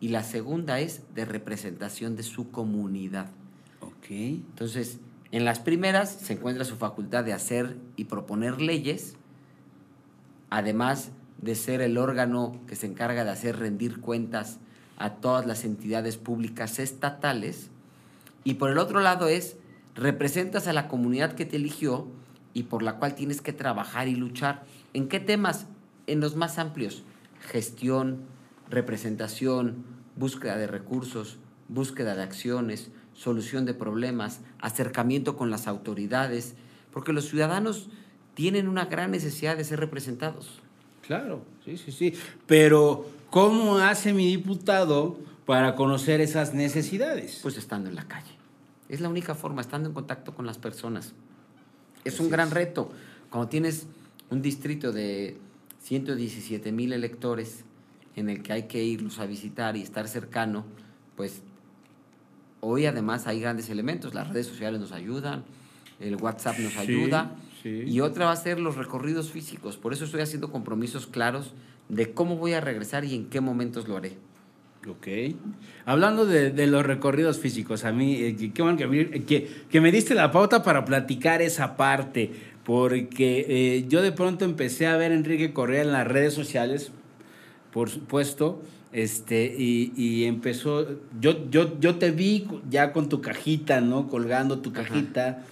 Y 0.00 0.08
la 0.08 0.24
segunda 0.24 0.80
es 0.80 1.02
de 1.14 1.24
representación 1.24 2.16
de 2.16 2.22
su 2.22 2.50
comunidad. 2.50 3.30
Ok. 3.80 4.10
Entonces, 4.10 4.98
en 5.30 5.44
las 5.44 5.60
primeras 5.60 6.10
se 6.10 6.34
encuentra 6.34 6.64
su 6.64 6.76
facultad 6.76 7.24
de 7.24 7.32
hacer 7.32 7.76
y 7.96 8.04
proponer 8.04 8.60
leyes, 8.60 9.16
además 10.50 11.10
de 11.40 11.54
ser 11.54 11.80
el 11.80 11.98
órgano 11.98 12.60
que 12.66 12.76
se 12.76 12.86
encarga 12.86 13.24
de 13.24 13.30
hacer 13.30 13.58
rendir 13.58 14.00
cuentas 14.00 14.58
a 14.96 15.14
todas 15.14 15.46
las 15.46 15.64
entidades 15.64 16.16
públicas 16.16 16.78
estatales. 16.78 17.70
Y 18.44 18.54
por 18.54 18.70
el 18.70 18.78
otro 18.78 19.00
lado 19.00 19.28
es, 19.28 19.56
representas 19.94 20.66
a 20.66 20.72
la 20.72 20.88
comunidad 20.88 21.32
que 21.32 21.46
te 21.46 21.56
eligió 21.56 22.08
y 22.52 22.64
por 22.64 22.82
la 22.82 22.96
cual 22.96 23.14
tienes 23.14 23.40
que 23.40 23.52
trabajar 23.52 24.08
y 24.08 24.14
luchar. 24.14 24.64
¿En 24.92 25.08
qué 25.08 25.20
temas? 25.20 25.66
En 26.06 26.20
los 26.20 26.36
más 26.36 26.58
amplios. 26.58 27.02
Gestión, 27.40 28.22
representación, 28.70 29.84
búsqueda 30.16 30.56
de 30.56 30.66
recursos, 30.66 31.38
búsqueda 31.68 32.14
de 32.14 32.22
acciones, 32.22 32.90
solución 33.14 33.64
de 33.64 33.74
problemas, 33.74 34.40
acercamiento 34.60 35.36
con 35.36 35.50
las 35.50 35.66
autoridades, 35.66 36.54
porque 36.92 37.12
los 37.12 37.28
ciudadanos 37.28 37.88
tienen 38.34 38.68
una 38.68 38.86
gran 38.86 39.10
necesidad 39.10 39.56
de 39.56 39.64
ser 39.64 39.80
representados. 39.80 40.60
Claro, 41.06 41.42
sí, 41.64 41.76
sí, 41.76 41.92
sí. 41.92 42.14
Pero, 42.46 43.06
¿cómo 43.34 43.78
hace 43.78 44.12
mi 44.12 44.28
diputado 44.28 45.18
para 45.44 45.74
conocer 45.74 46.20
esas 46.20 46.54
necesidades? 46.54 47.40
Pues 47.42 47.56
estando 47.58 47.88
en 47.88 47.96
la 47.96 48.06
calle. 48.06 48.30
Es 48.88 49.00
la 49.00 49.08
única 49.08 49.34
forma, 49.34 49.60
estando 49.60 49.88
en 49.88 49.94
contacto 49.94 50.36
con 50.36 50.46
las 50.46 50.58
personas. 50.58 51.14
Es 52.04 52.14
Así 52.14 52.22
un 52.22 52.30
gran 52.30 52.46
es. 52.48 52.54
reto. 52.54 52.92
Cuando 53.30 53.48
tienes 53.48 53.88
un 54.30 54.40
distrito 54.40 54.92
de 54.92 55.36
117 55.82 56.70
mil 56.70 56.92
electores 56.92 57.64
en 58.14 58.28
el 58.30 58.40
que 58.44 58.52
hay 58.52 58.62
que 58.68 58.84
irlos 58.84 59.18
a 59.18 59.26
visitar 59.26 59.76
y 59.76 59.82
estar 59.82 60.06
cercano, 60.06 60.64
pues 61.16 61.42
hoy 62.60 62.86
además 62.86 63.26
hay 63.26 63.40
grandes 63.40 63.68
elementos. 63.68 64.14
Las 64.14 64.28
redes 64.28 64.46
sociales 64.46 64.80
nos 64.80 64.92
ayudan, 64.92 65.42
el 65.98 66.14
WhatsApp 66.16 66.58
nos 66.60 66.74
Sí, 66.74 66.78
ayuda. 66.78 67.32
sí. 67.64 67.82
Y 67.86 68.00
otra 68.00 68.26
va 68.26 68.32
a 68.32 68.36
ser 68.36 68.60
los 68.60 68.76
recorridos 68.76 69.32
físicos. 69.32 69.76
Por 69.76 69.92
eso 69.92 70.04
estoy 70.04 70.20
haciendo 70.20 70.52
compromisos 70.52 71.08
claros 71.08 71.52
de 71.88 72.12
cómo 72.12 72.36
voy 72.36 72.52
a 72.54 72.60
regresar 72.60 73.04
y 73.04 73.14
en 73.14 73.26
qué 73.26 73.40
momentos 73.40 73.86
lo 73.88 73.96
haré. 73.96 74.12
Ok. 74.88 75.06
Hablando 75.86 76.26
de, 76.26 76.50
de 76.50 76.66
los 76.66 76.84
recorridos 76.84 77.38
físicos, 77.38 77.84
a 77.84 77.92
mí, 77.92 78.16
eh, 78.16 78.50
qué 78.52 78.62
bueno 78.62 78.76
que, 78.76 78.86
me- 78.86 79.08
que, 79.24 79.48
que 79.70 79.80
me 79.80 79.90
diste 79.90 80.14
la 80.14 80.30
pauta 80.30 80.62
para 80.62 80.84
platicar 80.84 81.40
esa 81.40 81.76
parte, 81.76 82.30
porque 82.64 83.46
eh, 83.48 83.86
yo 83.88 84.02
de 84.02 84.12
pronto 84.12 84.44
empecé 84.44 84.86
a 84.86 84.96
ver 84.96 85.12
a 85.12 85.14
Enrique 85.14 85.52
Correa 85.54 85.82
en 85.82 85.92
las 85.92 86.06
redes 86.06 86.34
sociales, 86.34 86.92
por 87.72 87.88
supuesto, 87.88 88.62
este, 88.92 89.54
y, 89.58 89.92
y 89.96 90.24
empezó, 90.24 90.86
yo, 91.18 91.50
yo, 91.50 91.80
yo 91.80 91.96
te 91.96 92.10
vi 92.10 92.46
ya 92.70 92.92
con 92.92 93.08
tu 93.08 93.20
cajita, 93.22 93.80
¿no? 93.80 94.08
Colgando 94.08 94.58
tu 94.58 94.70
Ajá. 94.70 94.82
cajita, 94.84 95.44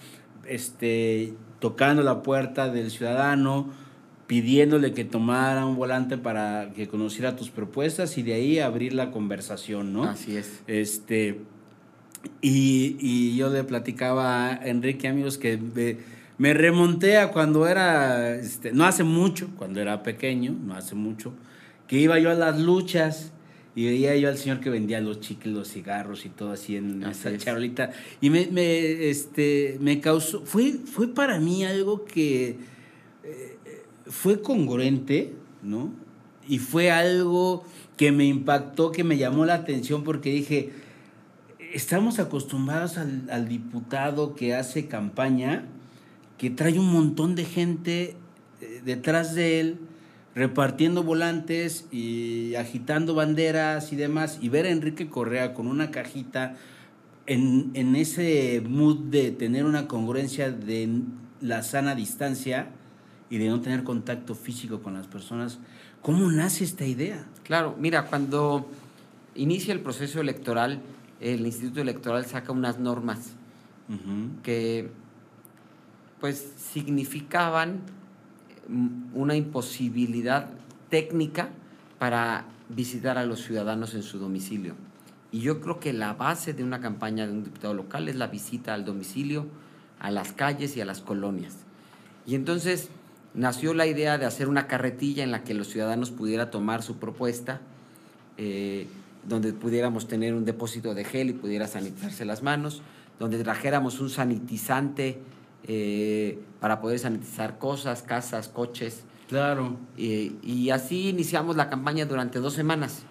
este, 0.47 1.33
tocando 1.59 2.03
la 2.03 2.21
puerta 2.21 2.69
del 2.71 2.91
ciudadano, 2.91 3.71
pidiéndole 4.27 4.93
que 4.93 5.03
tomara 5.05 5.65
un 5.65 5.75
volante 5.75 6.17
para 6.17 6.71
que 6.75 6.87
conociera 6.87 7.35
tus 7.35 7.49
propuestas 7.49 8.17
y 8.17 8.23
de 8.23 8.33
ahí 8.33 8.59
abrir 8.59 8.93
la 8.93 9.11
conversación, 9.11 9.93
¿no? 9.93 10.03
Así 10.05 10.35
es. 10.37 10.61
Este, 10.67 11.39
y, 12.41 12.95
y 12.99 13.35
yo 13.35 13.49
le 13.49 13.63
platicaba 13.63 14.47
a 14.47 14.67
Enrique, 14.67 15.07
amigos, 15.07 15.37
que 15.37 15.57
me, 15.57 15.97
me 16.37 16.53
remonté 16.53 17.17
a 17.17 17.31
cuando 17.31 17.67
era, 17.67 18.35
este, 18.35 18.71
no 18.71 18.85
hace 18.85 19.03
mucho, 19.03 19.49
cuando 19.57 19.81
era 19.81 20.03
pequeño, 20.03 20.55
no 20.65 20.73
hace 20.75 20.95
mucho, 20.95 21.33
que 21.87 21.99
iba 21.99 22.17
yo 22.19 22.31
a 22.31 22.33
las 22.35 22.59
luchas 22.59 23.31
y 23.75 23.85
veía 23.85 24.15
yo 24.15 24.29
al 24.29 24.37
señor 24.37 24.59
que 24.61 24.69
vendía 24.69 25.01
los 25.01 25.19
chicles, 25.19 25.53
los 25.53 25.67
cigarros 25.67 26.25
y 26.25 26.29
todo 26.29 26.51
así 26.51 26.77
en 26.77 27.03
Así 27.03 27.19
esa 27.21 27.29
es. 27.31 27.43
charolita. 27.43 27.91
Y 28.21 28.29
me, 28.29 28.47
me, 28.51 29.09
este, 29.09 29.77
me 29.81 29.99
causó, 29.99 30.45
fue, 30.45 30.73
fue 30.73 31.07
para 31.13 31.39
mí 31.39 31.65
algo 31.65 32.05
que 32.05 32.55
eh, 33.23 33.57
fue 34.05 34.41
congruente, 34.41 35.33
¿no? 35.61 35.91
Y 36.47 36.59
fue 36.59 36.91
algo 36.91 37.63
que 37.97 38.11
me 38.11 38.25
impactó, 38.25 38.91
que 38.91 39.03
me 39.03 39.17
llamó 39.17 39.45
la 39.45 39.55
atención 39.55 40.03
porque 40.03 40.31
dije, 40.31 40.71
estamos 41.73 42.19
acostumbrados 42.19 42.97
al, 42.97 43.47
diputado 43.47 44.35
que 44.35 44.55
hace 44.55 44.87
campaña, 44.87 45.65
que 46.37 46.49
trae 46.49 46.79
un 46.79 46.91
montón 46.91 47.35
de 47.35 47.45
gente 47.45 48.17
eh, 48.61 48.81
detrás 48.83 49.35
de 49.35 49.59
él, 49.59 49.79
repartiendo 50.35 51.03
volantes 51.03 51.85
y 51.91 52.55
agitando 52.55 53.13
banderas 53.13 53.93
y 53.93 53.95
demás, 53.95 54.39
y 54.41 54.49
ver 54.49 54.65
a 54.65 54.71
Enrique 54.71 55.07
Correa 55.07 55.53
con 55.53 55.67
una 55.67 55.91
cajita 55.91 56.57
en, 57.25 57.71
en 57.75 57.95
ese 57.95 58.61
mood 58.67 58.97
de 59.05 59.31
tener 59.31 59.63
una 59.65 59.87
congruencia 59.87 60.51
de 60.51 61.01
la 61.39 61.63
sana 61.63 61.95
distancia 61.95 62.67
y 63.33 63.39
de 63.39 63.47
no 63.47 63.61
tener 63.61 63.83
contacto 63.83 64.35
físico 64.35 64.83
con 64.83 64.93
las 64.93 65.07
personas, 65.07 65.57
¿cómo 66.03 66.31
nace 66.31 66.63
esta 66.63 66.85
idea? 66.85 67.25
Claro, 67.41 67.75
mira, 67.79 68.05
cuando 68.05 68.69
inicia 69.33 69.73
el 69.73 69.79
proceso 69.79 70.21
electoral, 70.21 70.81
el 71.19 71.43
Instituto 71.43 71.81
Electoral 71.81 72.27
saca 72.27 72.51
unas 72.51 72.77
normas 72.77 73.31
Ujú. 73.89 74.39
que 74.43 74.91
pues 76.19 76.53
significaban 76.59 77.79
mm, 78.67 79.15
una 79.15 79.35
imposibilidad 79.35 80.51
técnica 80.91 81.49
para 81.97 82.45
visitar 82.69 83.17
a 83.17 83.25
los 83.25 83.41
ciudadanos 83.41 83.95
en 83.95 84.03
su 84.03 84.19
domicilio. 84.19 84.75
Y 85.31 85.39
yo 85.39 85.59
creo 85.59 85.79
que 85.79 85.91
la 85.91 86.13
base 86.13 86.53
de 86.53 86.63
una 86.63 86.81
campaña 86.81 87.25
de 87.25 87.33
un 87.33 87.43
diputado 87.43 87.73
local 87.73 88.07
es 88.09 88.15
la 88.15 88.27
visita 88.27 88.75
al 88.75 88.85
domicilio, 88.85 89.47
a 89.99 90.11
las 90.11 90.33
calles 90.33 90.77
y 90.77 90.81
a 90.81 90.85
las 90.85 91.01
colonias. 91.01 91.55
Y 92.27 92.35
entonces 92.35 92.89
nació 93.33 93.73
la 93.73 93.87
idea 93.87 94.17
de 94.17 94.25
hacer 94.25 94.47
una 94.47 94.67
carretilla 94.67 95.23
en 95.23 95.31
la 95.31 95.43
que 95.43 95.53
los 95.53 95.67
ciudadanos 95.67 96.11
pudieran 96.11 96.51
tomar 96.51 96.83
su 96.83 96.97
propuesta, 96.97 97.61
eh, 98.37 98.87
donde 99.27 99.53
pudiéramos 99.53 100.07
tener 100.07 100.33
un 100.33 100.45
depósito 100.45 100.93
de 100.93 101.03
gel 101.03 101.29
y 101.29 101.33
pudiera 101.33 101.67
sanitizarse 101.67 102.25
las 102.25 102.43
manos, 102.43 102.81
donde 103.19 103.41
trajéramos 103.43 103.99
un 103.99 104.09
sanitizante 104.09 105.19
eh, 105.65 106.39
para 106.59 106.81
poder 106.81 106.99
sanitizar 106.99 107.57
cosas, 107.57 108.03
casas, 108.03 108.49
coches. 108.49 109.03
Claro. 109.29 109.77
Eh, 109.97 110.33
y 110.43 110.69
así 110.69 111.09
iniciamos 111.09 111.55
la 111.55 111.69
campaña 111.69 112.05
durante 112.05 112.39
dos 112.39 112.53
semanas. 112.53 113.03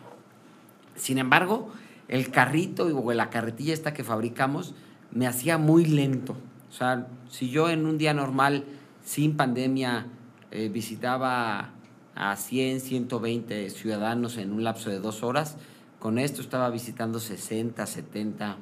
Sin 0.97 1.19
embargo, 1.19 1.71
el 2.09 2.31
carrito 2.31 2.87
o 2.87 3.13
la 3.13 3.31
carretilla 3.31 3.73
esta 3.73 3.95
que 3.95 4.05
fabricamos 4.05 4.75
me 5.11 5.27
hacía 5.27 5.57
muy 5.57 5.87
lento. 5.87 6.37
O 6.71 6.75
sea, 6.75 7.07
si 7.31 7.51
yo 7.51 7.71
en 7.71 7.87
un 7.87 7.99
día 7.99 8.15
normal, 8.15 8.65
sin 9.05 9.37
pandemia, 9.37 10.07
eh, 10.51 10.69
visitaba 10.69 11.71
a 12.15 12.37
100, 12.37 12.81
120 12.81 13.71
ciudadanos 13.71 14.37
en 14.37 14.53
un 14.53 14.65
lapso 14.65 14.91
de 14.91 15.01
dos 15.01 15.23
horas, 15.23 15.57
con 15.99 16.19
esto 16.19 16.41
estaba 16.41 16.69
visitando 16.71 17.21
60, 17.21 17.87
70 17.87 18.57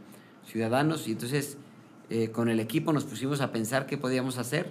ciudadanos 0.47 1.09
y 1.09 1.13
entonces 1.13 1.57
eh, 2.11 2.31
con 2.31 2.49
el 2.49 2.61
equipo 2.61 2.93
nos 2.93 3.05
pusimos 3.05 3.41
a 3.41 3.51
pensar 3.51 3.87
qué 3.87 3.97
podíamos 3.97 4.39
hacer 4.39 4.69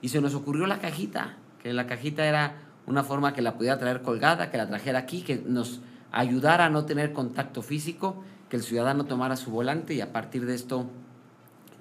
y 0.00 0.08
se 0.08 0.20
nos 0.20 0.34
ocurrió 0.34 0.66
la 0.66 0.78
cajita, 0.78 1.36
que 1.62 1.72
la 1.72 1.86
cajita 1.86 2.24
era 2.24 2.56
una 2.86 3.02
forma 3.02 3.32
que 3.32 3.42
la 3.42 3.56
pudiera 3.56 3.78
traer 3.78 4.02
colgada, 4.02 4.50
que 4.50 4.56
la 4.56 4.68
trajera 4.68 5.00
aquí, 5.00 5.22
que 5.22 5.36
nos 5.36 5.80
ayudara 6.12 6.66
a 6.66 6.70
no 6.70 6.84
tener 6.84 7.12
contacto 7.12 7.62
físico, 7.62 8.22
que 8.48 8.56
el 8.56 8.62
ciudadano 8.62 9.04
tomara 9.04 9.36
su 9.36 9.50
volante 9.50 9.94
y 9.94 10.00
a 10.00 10.12
partir 10.12 10.46
de 10.46 10.54
esto 10.54 10.86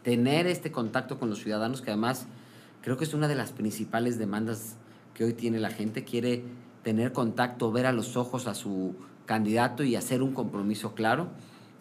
tener 0.03 0.47
este 0.47 0.71
contacto 0.71 1.19
con 1.19 1.29
los 1.29 1.39
ciudadanos, 1.39 1.81
que 1.81 1.91
además 1.91 2.27
creo 2.85 2.97
que 2.97 3.03
es 3.03 3.15
una 3.15 3.27
de 3.27 3.33
las 3.33 3.51
principales 3.51 4.19
demandas 4.19 4.77
que 5.15 5.23
hoy 5.23 5.33
tiene 5.33 5.59
la 5.59 5.71
gente, 5.71 6.03
quiere 6.03 6.43
tener 6.83 7.13
contacto, 7.13 7.71
ver 7.71 7.87
a 7.87 7.91
los 7.91 8.15
ojos 8.15 8.45
a 8.45 8.53
su 8.53 8.95
candidato 9.25 9.83
y 9.83 9.95
hacer 9.95 10.21
un 10.21 10.33
compromiso 10.33 10.93
claro. 10.93 11.29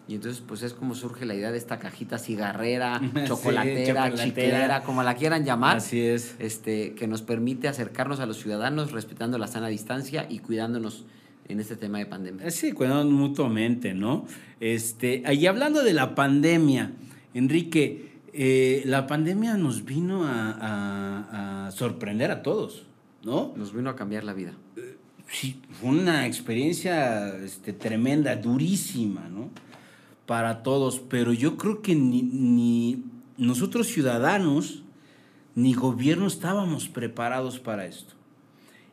Y 0.07 0.15
entonces, 0.15 0.41
pues 0.41 0.63
es 0.63 0.73
como 0.73 0.95
surge 0.95 1.27
la 1.27 1.35
idea 1.35 1.51
de 1.51 1.59
esta 1.59 1.77
cajita 1.77 2.17
cigarrera, 2.17 2.99
Sí, 3.13 3.21
chocolatera, 3.27 4.15
chiquera, 4.15 4.81
como 4.81 5.03
la 5.03 5.13
quieran 5.13 5.45
llamar 5.45 5.77
Así 5.77 6.01
es. 6.01 6.35
este, 6.39 6.95
que 6.95 7.07
nos 7.07 7.21
permite 7.21 7.67
acercarnos 7.67 8.19
a 8.19 8.25
los 8.25 8.37
ciudadanos 8.37 8.91
respetando 8.91 9.37
la 9.37 9.45
sana 9.45 9.67
distancia 9.67 10.25
y 10.27 10.39
cuidándonos 10.39 11.05
en 11.47 11.59
este 11.59 11.75
tema 11.75 11.99
de 11.99 12.07
pandemia. 12.07 12.47
Eh, 12.47 12.51
Sí, 12.51 12.71
cuidando 12.71 13.05
mutuamente, 13.05 13.93
¿no? 13.93 14.25
Este, 14.59 15.21
y 15.31 15.45
hablando 15.45 15.83
de 15.83 15.93
la 15.93 16.15
pandemia, 16.15 16.93
Enrique, 17.35 18.14
eh, 18.37 18.83
la 18.85 19.07
pandemia 19.07 19.55
nos 19.57 19.85
vino 19.85 20.25
a, 20.25 20.51
a- 20.51 21.67
a 21.67 21.71
sorprender 21.71 22.31
a 22.31 22.43
todos, 22.43 22.83
¿no? 23.23 23.53
Nos 23.55 23.73
vino 23.73 23.89
a 23.89 23.95
cambiar 23.95 24.23
la 24.23 24.33
vida. 24.33 24.53
Sí, 25.27 25.59
fue 25.79 25.89
una 25.89 26.27
experiencia 26.27 27.35
este, 27.37 27.73
tremenda, 27.73 28.35
durísima, 28.35 29.27
¿no? 29.29 29.49
Para 30.25 30.63
todos, 30.63 30.99
pero 30.99 31.33
yo 31.33 31.57
creo 31.57 31.81
que 31.81 31.95
ni, 31.95 32.21
ni 32.21 33.03
nosotros 33.37 33.87
ciudadanos 33.87 34.83
ni 35.55 35.73
gobierno 35.73 36.27
estábamos 36.27 36.89
preparados 36.89 37.59
para 37.59 37.85
esto. 37.85 38.13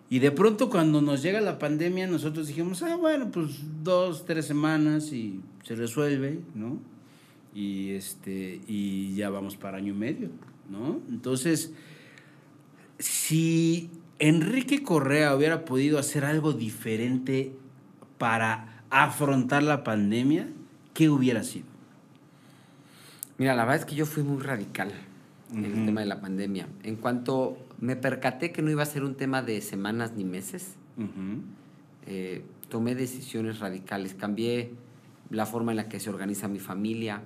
Y 0.08 0.18
de 0.20 0.30
pronto 0.30 0.70
cuando 0.70 1.00
nos 1.02 1.22
llega 1.22 1.40
la 1.40 1.58
pandemia, 1.58 2.06
nosotros 2.06 2.46
dijimos, 2.46 2.82
ah, 2.82 2.96
bueno, 2.96 3.30
pues 3.32 3.48
dos, 3.82 4.24
tres 4.24 4.46
semanas 4.46 5.12
y 5.12 5.40
se 5.64 5.74
resuelve, 5.74 6.40
¿no? 6.54 6.78
Y, 7.54 7.90
este, 7.90 8.60
y 8.66 9.14
ya 9.14 9.30
vamos 9.30 9.56
para 9.56 9.78
año 9.78 9.92
y 9.92 9.96
medio, 9.96 10.30
¿no? 10.70 11.00
Entonces, 11.08 11.72
si 12.98 13.90
Enrique 14.18 14.82
Correa 14.82 15.34
hubiera 15.34 15.64
podido 15.64 15.98
hacer 15.98 16.24
algo 16.24 16.52
diferente 16.52 17.52
para 18.18 18.84
afrontar 18.88 19.62
la 19.62 19.84
pandemia, 19.84 20.48
¿qué 20.94 21.10
hubiera 21.10 21.42
sido? 21.42 21.66
Mira, 23.38 23.54
la 23.54 23.64
verdad 23.64 23.80
es 23.80 23.84
que 23.84 23.96
yo 23.96 24.06
fui 24.06 24.22
muy 24.22 24.40
radical 24.40 24.92
en 25.52 25.64
el 25.64 25.84
tema 25.84 26.00
de 26.00 26.06
la 26.06 26.20
pandemia. 26.20 26.68
En 26.82 26.96
cuanto 26.96 27.58
me 27.80 27.96
percaté 27.96 28.52
que 28.52 28.62
no 28.62 28.70
iba 28.70 28.82
a 28.82 28.86
ser 28.86 29.02
un 29.04 29.16
tema 29.16 29.42
de 29.42 29.60
semanas 29.60 30.12
ni 30.16 30.24
meses, 30.24 30.76
eh, 32.06 32.44
tomé 32.68 32.94
decisiones 32.94 33.58
radicales. 33.58 34.14
Cambié 34.14 34.72
la 35.30 35.46
forma 35.46 35.72
en 35.72 35.76
la 35.76 35.88
que 35.88 35.98
se 35.98 36.10
organiza 36.10 36.46
mi 36.48 36.60
familia, 36.60 37.22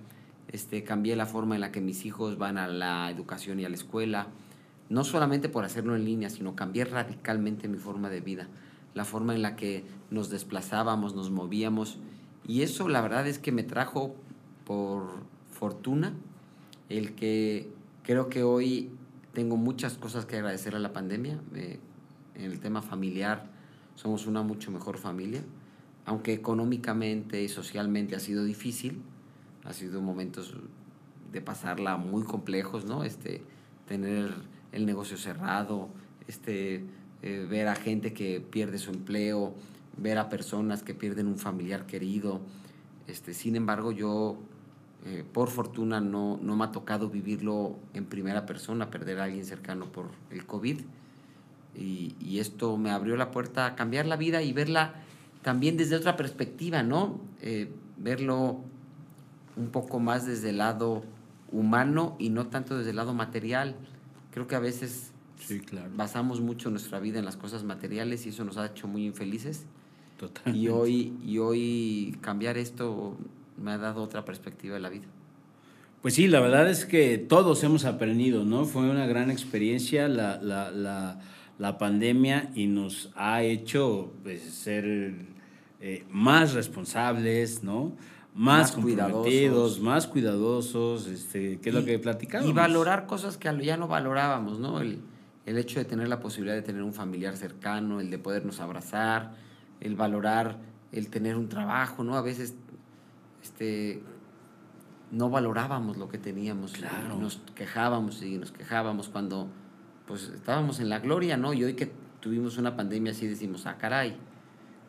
este, 0.49 0.85
cambié 0.85 1.17
la 1.17 1.27
forma 1.27 1.55
en 1.55 1.61
la 1.61 1.73
que 1.73 1.81
mis 1.81 2.05
hijos 2.05 2.39
van 2.39 2.59
a 2.59 2.69
la 2.69 3.11
educación 3.11 3.61
y 3.61 3.65
a 3.65 3.69
la 3.69 3.75
escuela, 3.75 4.29
no 4.89 5.05
solamente 5.05 5.49
por 5.49 5.65
hacerlo 5.65 5.97
en 5.97 6.05
línea, 6.05 6.31
sino 6.31 6.55
cambiar 6.55 6.91
radicalmente 6.91 7.69
mi 7.69 7.79
forma 7.79 8.09
de 8.09 8.21
vida, 8.21 8.49
la 8.95 9.05
forma 9.05 9.35
en 9.35 9.43
la 9.43 9.57
que 9.57 9.85
nos 10.11 10.31
desplazábamos, 10.31 11.15
nos 11.15 11.31
movíamos. 11.31 11.99
Y 12.47 12.63
eso 12.63 12.89
la 12.89 13.01
verdad 13.01 13.27
es 13.27 13.39
que 13.39 13.53
me 13.53 13.65
trajo 13.65 14.15
por 14.65 15.05
fortuna 15.51 16.15
el 16.89 17.15
que 17.15 17.69
creo 18.05 18.29
que 18.29 18.43
hoy 18.43 18.91
tengo 19.33 19.57
muchas 19.57 19.99
cosas 19.99 20.25
que 20.25 20.37
agradecer 20.37 20.77
a 20.77 20.79
la 20.79 20.93
pandemia. 20.93 21.41
En 21.55 22.45
el 22.45 22.61
tema 22.61 22.83
familiar 22.83 23.51
somos 23.97 24.27
una 24.27 24.43
mucho 24.43 24.71
mejor 24.71 24.99
familia, 24.99 25.43
aunque 26.05 26.33
económicamente 26.33 27.43
y 27.43 27.49
socialmente 27.49 28.15
ha 28.15 28.21
sido 28.21 28.45
difícil, 28.45 29.03
ha 29.67 29.73
sido 29.73 30.01
momentos 30.01 30.55
de 31.33 31.41
pasarla 31.41 31.97
muy 31.97 32.23
complejos, 32.23 32.85
¿no? 32.85 33.05
Este, 33.05 33.43
tener 33.87 34.33
el 34.73 34.87
negocio 34.87 35.17
cerrado, 35.17 35.89
este, 36.29 36.85
eh, 37.23 37.47
ver 37.49 37.69
a 37.69 37.75
gente 37.75 38.13
que 38.13 38.41
pierde 38.41 38.79
su 38.79 38.91
empleo, 38.91 39.55
ver 39.97 40.19
a 40.19 40.29
personas 40.29 40.83
que 40.83 40.95
pierden 40.95 41.27
un 41.27 41.39
familiar 41.39 41.87
querido. 41.87 42.41
Este, 43.07 43.35
sin 43.35 43.57
embargo, 43.57 43.93
yo, 43.93 44.39
eh, 45.05 45.25
por 45.33 45.49
fortuna, 45.49 46.01
no, 46.01 46.39
no 46.43 46.57
me 46.57 46.65
ha 46.65 46.73
tocado 46.73 47.09
vivirlo 47.09 47.77
en 47.95 48.07
primera 48.07 48.47
persona, 48.47 48.91
perder 48.91 49.21
a 49.21 49.25
alguien 49.25 49.45
cercano 49.45 49.87
por 49.87 50.11
el 50.31 50.47
COVID. 50.47 50.81
Y, 51.75 52.15
y, 52.21 52.39
esto 52.39 52.79
me 52.79 52.91
abrió 52.91 53.17
la 53.17 53.31
puerta 53.31 53.67
a 53.67 53.75
cambiar 53.77 54.07
la 54.07 54.17
vida 54.17 54.43
y 54.43 54.55
verla 54.55 54.95
también 55.43 55.77
desde 55.77 55.97
otra 55.97 56.17
perspectiva, 56.17 56.83
¿no? 56.83 57.21
Eh, 57.43 57.71
verlo 57.99 58.63
un 59.57 59.69
poco 59.69 59.99
más 59.99 60.27
desde 60.27 60.51
el 60.51 60.59
lado 60.59 61.03
humano 61.53 62.17
y 62.19 62.31
no 62.31 62.47
tanto 62.47 62.77
desde 62.77 62.91
el 62.91 62.97
lado 62.97 63.15
material. 63.15 63.77
Creo 64.33 64.47
que 64.47 64.55
a 64.55 64.61
veces 64.61 65.13
sí, 65.39 65.61
claro. 65.61 65.91
basamos 65.97 66.41
mucho 66.41 66.71
nuestra 66.71 67.01
vida 67.01 67.19
en 67.19 67.25
las 67.25 67.37
cosas 67.37 67.65
materiales 67.65 68.27
y 68.27 68.31
eso 68.31 68.45
nos 68.45 68.57
ha 68.59 68.67
hecho 68.67 68.87
muy 68.89 69.07
infelices. 69.07 69.65
Totalmente. 70.19 70.59
Y 70.59 70.69
hoy, 70.69 71.13
y 71.25 71.39
hoy 71.39 72.19
cambiar 72.21 72.57
esto 72.59 73.17
me 73.63 73.73
ha 73.73 73.79
dado 73.79 74.03
otra 74.03 74.25
perspectiva 74.25 74.75
de 74.75 74.81
la 74.81 74.89
vida. 74.89 75.07
Pues 76.03 76.15
sí, 76.15 76.29
la 76.29 76.41
verdad 76.41 76.71
es 76.71 76.85
que 76.85 77.19
todos 77.19 77.65
hemos 77.65 77.85
aprendido, 77.85 78.45
¿no? 78.45 78.65
Fue 78.65 78.89
una 78.89 79.07
gran 79.07 79.31
experiencia 79.31 80.09
la, 80.09 80.41
la, 80.41 80.71
la, 80.71 81.21
la 81.59 81.79
pandemia 81.79 82.51
y 82.55 82.67
nos 82.67 83.11
ha 83.17 83.43
hecho 83.43 84.13
pues, 84.23 84.43
ser 84.43 85.15
eh, 85.81 86.05
más 86.11 86.55
responsables, 86.55 87.63
¿no? 87.63 87.93
Más, 88.37 88.77
más 88.77 88.85
cuidadosos, 88.85 89.81
más 89.81 90.07
cuidadosos, 90.07 91.07
este, 91.07 91.59
que 91.59 91.71
es 91.71 91.75
y, 91.75 91.79
lo 91.79 91.85
que 91.85 91.99
platicamos. 91.99 92.49
Y 92.49 92.53
valorar 92.53 93.07
cosas 93.07 93.39
que 93.39 93.51
ya 93.65 93.77
no 93.77 93.89
valorábamos, 93.89 94.59
¿no? 94.61 94.81
El, 94.81 95.01
el 95.47 95.59
hecho 95.59 95.79
de 95.79 95.87
tener 95.87 96.09
la 96.09 96.21
posibilidad 96.21 96.55
de 96.55 96.63
tener 96.63 96.83
un 96.83 96.93
familiar 96.93 97.37
cercano, 97.37 98.01
el 98.01 98.11
de 98.11 98.19
podernos 98.19 98.61
abrazar, 98.61 99.33
el 99.81 99.97
valorar 99.97 100.59
el 100.93 101.09
tener 101.09 101.37
un 101.37 101.49
trabajo, 101.49 102.05
¿no? 102.05 102.17
A 102.17 102.23
veces 102.23 102.55
este, 103.43 104.03
no 105.11 105.31
valorábamos 105.31 105.97
lo 105.97 106.09
que 106.09 106.19
teníamos, 106.19 106.73
claro. 106.73 107.19
nos 107.19 107.37
quejábamos 107.55 108.23
y 108.23 108.39
nos 108.39 108.53
quejábamos 108.53 109.09
cuando 109.09 109.49
pues 110.07 110.29
estábamos 110.29 110.81
en 110.81 110.89
la 110.89 111.01
gloria, 111.01 111.37
¿no? 111.37 111.53
Y 111.53 111.65
hoy 111.65 111.75
que 111.75 111.91
tuvimos 112.21 112.59
una 112.59 112.77
pandemia 112.77 113.13
así 113.13 113.27
decimos, 113.27 113.67
ah, 113.67 113.77
caray, 113.77 114.17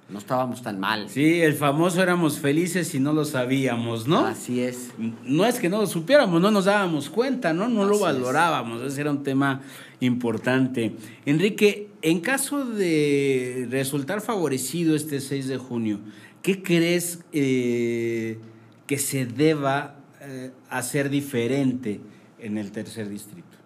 no 0.09 0.19
estábamos 0.19 0.61
tan 0.61 0.79
mal. 0.79 1.09
Sí, 1.09 1.41
el 1.41 1.53
famoso 1.53 2.01
éramos 2.01 2.39
felices 2.39 2.95
y 2.95 2.99
no 2.99 3.11
lo 3.11 3.25
sabíamos, 3.25 4.07
¿no? 4.07 4.25
Así 4.25 4.61
es. 4.61 4.91
No 5.23 5.45
es 5.45 5.59
que 5.59 5.69
no 5.69 5.79
lo 5.79 5.87
supiéramos, 5.87 6.41
no 6.41 6.49
nos 6.49 6.65
dábamos 6.65 7.09
cuenta, 7.09 7.53
¿no? 7.53 7.67
No 7.67 7.81
así 7.81 7.91
lo 7.91 7.99
valorábamos, 7.99 8.81
es. 8.81 8.93
ese 8.93 9.01
era 9.01 9.11
un 9.11 9.23
tema 9.23 9.61
importante. 9.99 10.95
Enrique, 11.25 11.89
en 12.01 12.21
caso 12.21 12.63
de 12.63 13.67
resultar 13.69 14.21
favorecido 14.21 14.95
este 14.95 15.19
6 15.19 15.47
de 15.49 15.57
junio, 15.57 15.99
¿qué 16.41 16.63
crees 16.63 17.25
eh, 17.33 18.39
que 18.85 18.97
se 18.97 19.25
deba 19.25 19.97
eh, 20.21 20.51
hacer 20.69 21.09
diferente 21.09 21.99
en 22.39 22.57
el 22.57 22.71
tercer 22.71 23.09
distrito? 23.09 23.57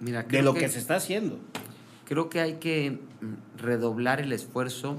Mira, 0.00 0.22
de 0.22 0.40
lo 0.40 0.54
que, 0.54 0.60
que 0.60 0.68
se 0.70 0.78
está 0.78 0.96
haciendo. 0.96 1.38
Creo 2.06 2.30
que 2.30 2.40
hay 2.40 2.54
que 2.54 2.98
redoblar 3.58 4.20
el 4.20 4.32
esfuerzo 4.32 4.98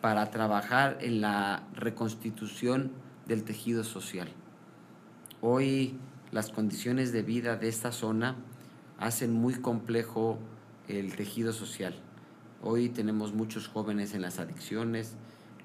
para 0.00 0.30
trabajar 0.30 0.98
en 1.00 1.20
la 1.20 1.64
reconstitución 1.74 2.92
del 3.26 3.44
tejido 3.44 3.84
social. 3.84 4.28
Hoy 5.40 5.98
las 6.30 6.50
condiciones 6.50 7.12
de 7.12 7.22
vida 7.22 7.56
de 7.56 7.68
esta 7.68 7.92
zona 7.92 8.36
hacen 8.98 9.32
muy 9.32 9.54
complejo 9.54 10.38
el 10.88 11.14
tejido 11.16 11.52
social. 11.52 11.94
Hoy 12.62 12.88
tenemos 12.88 13.32
muchos 13.32 13.68
jóvenes 13.68 14.14
en 14.14 14.22
las 14.22 14.38
adicciones, 14.38 15.14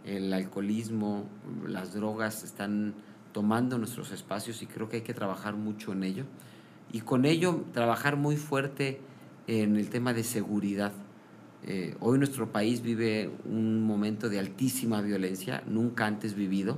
el 0.05 0.31
alcoholismo, 0.33 1.25
las 1.67 1.93
drogas 1.93 2.43
están 2.43 2.93
tomando 3.31 3.77
nuestros 3.77 4.11
espacios 4.11 4.61
y 4.61 4.67
creo 4.67 4.89
que 4.89 4.97
hay 4.97 5.01
que 5.01 5.13
trabajar 5.13 5.55
mucho 5.55 5.91
en 5.91 6.03
ello. 6.03 6.25
Y 6.91 7.01
con 7.01 7.25
ello 7.25 7.65
trabajar 7.73 8.15
muy 8.15 8.37
fuerte 8.37 9.01
en 9.47 9.75
el 9.75 9.89
tema 9.89 10.13
de 10.13 10.23
seguridad. 10.23 10.91
Eh, 11.65 11.95
hoy 12.01 12.17
nuestro 12.17 12.51
país 12.51 12.81
vive 12.81 13.29
un 13.45 13.83
momento 13.83 14.29
de 14.29 14.39
altísima 14.39 15.01
violencia, 15.01 15.63
nunca 15.65 16.05
antes 16.05 16.35
vivido, 16.35 16.77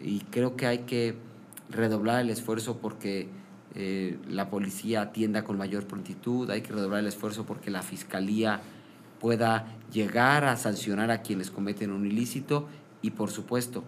y 0.00 0.20
creo 0.30 0.56
que 0.56 0.66
hay 0.66 0.78
que 0.78 1.14
redoblar 1.70 2.20
el 2.20 2.30
esfuerzo 2.30 2.78
porque 2.78 3.28
eh, 3.74 4.18
la 4.28 4.50
policía 4.50 5.02
atienda 5.02 5.44
con 5.44 5.56
mayor 5.56 5.86
prontitud, 5.86 6.50
hay 6.50 6.62
que 6.62 6.72
redoblar 6.72 7.00
el 7.00 7.06
esfuerzo 7.06 7.46
porque 7.46 7.70
la 7.70 7.82
fiscalía 7.82 8.60
pueda 9.20 9.76
llegar 9.92 10.44
a 10.44 10.56
sancionar 10.56 11.10
a 11.10 11.22
quienes 11.22 11.50
cometen 11.50 11.92
un 11.92 12.06
ilícito 12.06 12.66
y 13.02 13.10
por 13.10 13.30
supuesto 13.30 13.84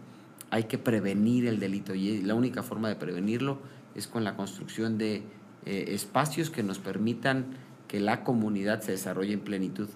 hay 0.50 0.64
que 0.64 0.78
prevenir 0.78 1.46
el 1.46 1.58
delito 1.58 1.94
y 1.94 2.20
la 2.22 2.34
única 2.34 2.62
forma 2.62 2.88
de 2.88 2.94
prevenirlo 2.94 3.58
es 3.94 4.06
con 4.06 4.22
la 4.22 4.36
construcción 4.36 4.98
de 4.98 5.22
eh, 5.64 5.84
espacios 5.88 6.50
que 6.50 6.62
nos 6.62 6.78
permitan 6.78 7.46
que 7.88 7.98
la 7.98 8.22
comunidad 8.22 8.82
se 8.82 8.92
desarrolle 8.92 9.32
en 9.32 9.40
plenitud. 9.40 9.88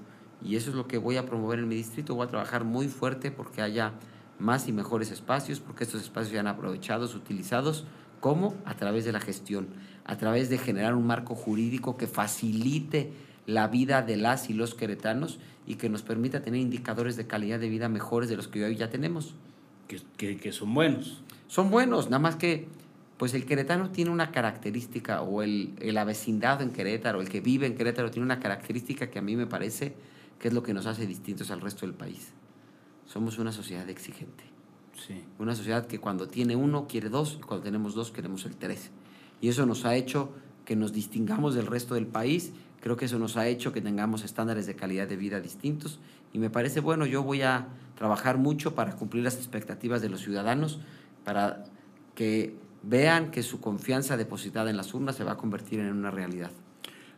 Y 0.44 0.56
eso 0.56 0.70
es 0.70 0.76
lo 0.76 0.86
que 0.86 0.98
voy 0.98 1.16
a 1.16 1.26
promover 1.26 1.58
en 1.58 1.68
mi 1.68 1.76
distrito. 1.76 2.14
Voy 2.14 2.26
a 2.26 2.30
trabajar 2.30 2.64
muy 2.64 2.88
fuerte 2.88 3.30
porque 3.30 3.62
haya 3.62 3.92
más 4.38 4.68
y 4.68 4.72
mejores 4.72 5.10
espacios, 5.10 5.60
porque 5.60 5.84
estos 5.84 6.02
espacios 6.02 6.32
sean 6.32 6.46
aprovechados, 6.46 7.14
utilizados, 7.14 7.84
como 8.20 8.54
a 8.64 8.74
través 8.74 9.04
de 9.04 9.12
la 9.12 9.20
gestión, 9.20 9.68
a 10.04 10.16
través 10.16 10.48
de 10.50 10.58
generar 10.58 10.94
un 10.94 11.06
marco 11.06 11.34
jurídico 11.34 11.96
que 11.96 12.06
facilite 12.06 13.12
la 13.46 13.68
vida 13.68 14.02
de 14.02 14.16
las 14.16 14.50
y 14.50 14.54
los 14.54 14.74
queretanos 14.74 15.38
y 15.66 15.76
que 15.76 15.88
nos 15.88 16.02
permita 16.02 16.42
tener 16.42 16.60
indicadores 16.60 17.16
de 17.16 17.26
calidad 17.26 17.60
de 17.60 17.68
vida 17.68 17.88
mejores 17.88 18.28
de 18.28 18.36
los 18.36 18.48
que 18.48 18.64
hoy 18.64 18.76
ya 18.76 18.90
tenemos. 18.90 19.34
Que, 19.88 20.00
que, 20.16 20.36
que 20.36 20.52
son 20.52 20.74
buenos. 20.74 21.22
Son 21.46 21.70
buenos, 21.70 22.06
nada 22.06 22.18
más 22.18 22.36
que 22.36 22.68
pues 23.16 23.32
el 23.34 23.46
queretano 23.46 23.90
tiene 23.90 24.10
una 24.10 24.30
característica, 24.30 25.22
o 25.22 25.42
el, 25.42 25.72
el 25.80 25.96
avecindado 25.96 26.62
en 26.62 26.70
Querétaro, 26.70 27.20
el 27.20 27.28
que 27.28 27.40
vive 27.40 27.66
en 27.66 27.74
Querétaro, 27.74 28.10
tiene 28.10 28.26
una 28.26 28.40
característica 28.40 29.08
que 29.08 29.18
a 29.18 29.22
mí 29.22 29.36
me 29.36 29.46
parece 29.46 29.94
que 30.38 30.48
es 30.48 30.54
lo 30.54 30.62
que 30.62 30.74
nos 30.74 30.86
hace 30.86 31.06
distintos 31.06 31.50
al 31.50 31.60
resto 31.60 31.86
del 31.86 31.94
país. 31.94 32.32
Somos 33.06 33.38
una 33.38 33.52
sociedad 33.52 33.88
exigente. 33.88 34.44
Sí. 34.94 35.24
Una 35.38 35.54
sociedad 35.54 35.86
que 35.86 35.98
cuando 35.98 36.28
tiene 36.28 36.56
uno 36.56 36.86
quiere 36.88 37.08
dos, 37.08 37.38
y 37.38 37.42
cuando 37.42 37.64
tenemos 37.64 37.94
dos 37.94 38.10
queremos 38.10 38.44
el 38.44 38.56
tres. 38.56 38.90
Y 39.40 39.48
eso 39.48 39.66
nos 39.66 39.84
ha 39.84 39.94
hecho 39.94 40.32
que 40.64 40.76
nos 40.76 40.92
distingamos 40.92 41.54
del 41.54 41.66
resto 41.66 41.94
del 41.94 42.06
país. 42.06 42.52
Creo 42.80 42.96
que 42.96 43.06
eso 43.06 43.18
nos 43.18 43.36
ha 43.36 43.46
hecho 43.46 43.72
que 43.72 43.80
tengamos 43.80 44.24
estándares 44.24 44.66
de 44.66 44.74
calidad 44.74 45.08
de 45.08 45.16
vida 45.16 45.40
distintos. 45.40 46.00
Y 46.32 46.38
me 46.38 46.50
parece 46.50 46.80
bueno, 46.80 47.06
yo 47.06 47.22
voy 47.22 47.42
a 47.42 47.68
trabajar 47.96 48.38
mucho 48.38 48.74
para 48.74 48.96
cumplir 48.96 49.24
las 49.24 49.36
expectativas 49.36 50.02
de 50.02 50.08
los 50.08 50.20
ciudadanos, 50.20 50.80
para 51.24 51.64
que 52.14 52.56
vean 52.82 53.30
que 53.30 53.42
su 53.42 53.60
confianza 53.60 54.16
depositada 54.16 54.70
en 54.70 54.76
las 54.76 54.92
urnas 54.94 55.16
se 55.16 55.24
va 55.24 55.32
a 55.32 55.36
convertir 55.36 55.80
en 55.80 55.92
una 55.92 56.10
realidad. 56.10 56.50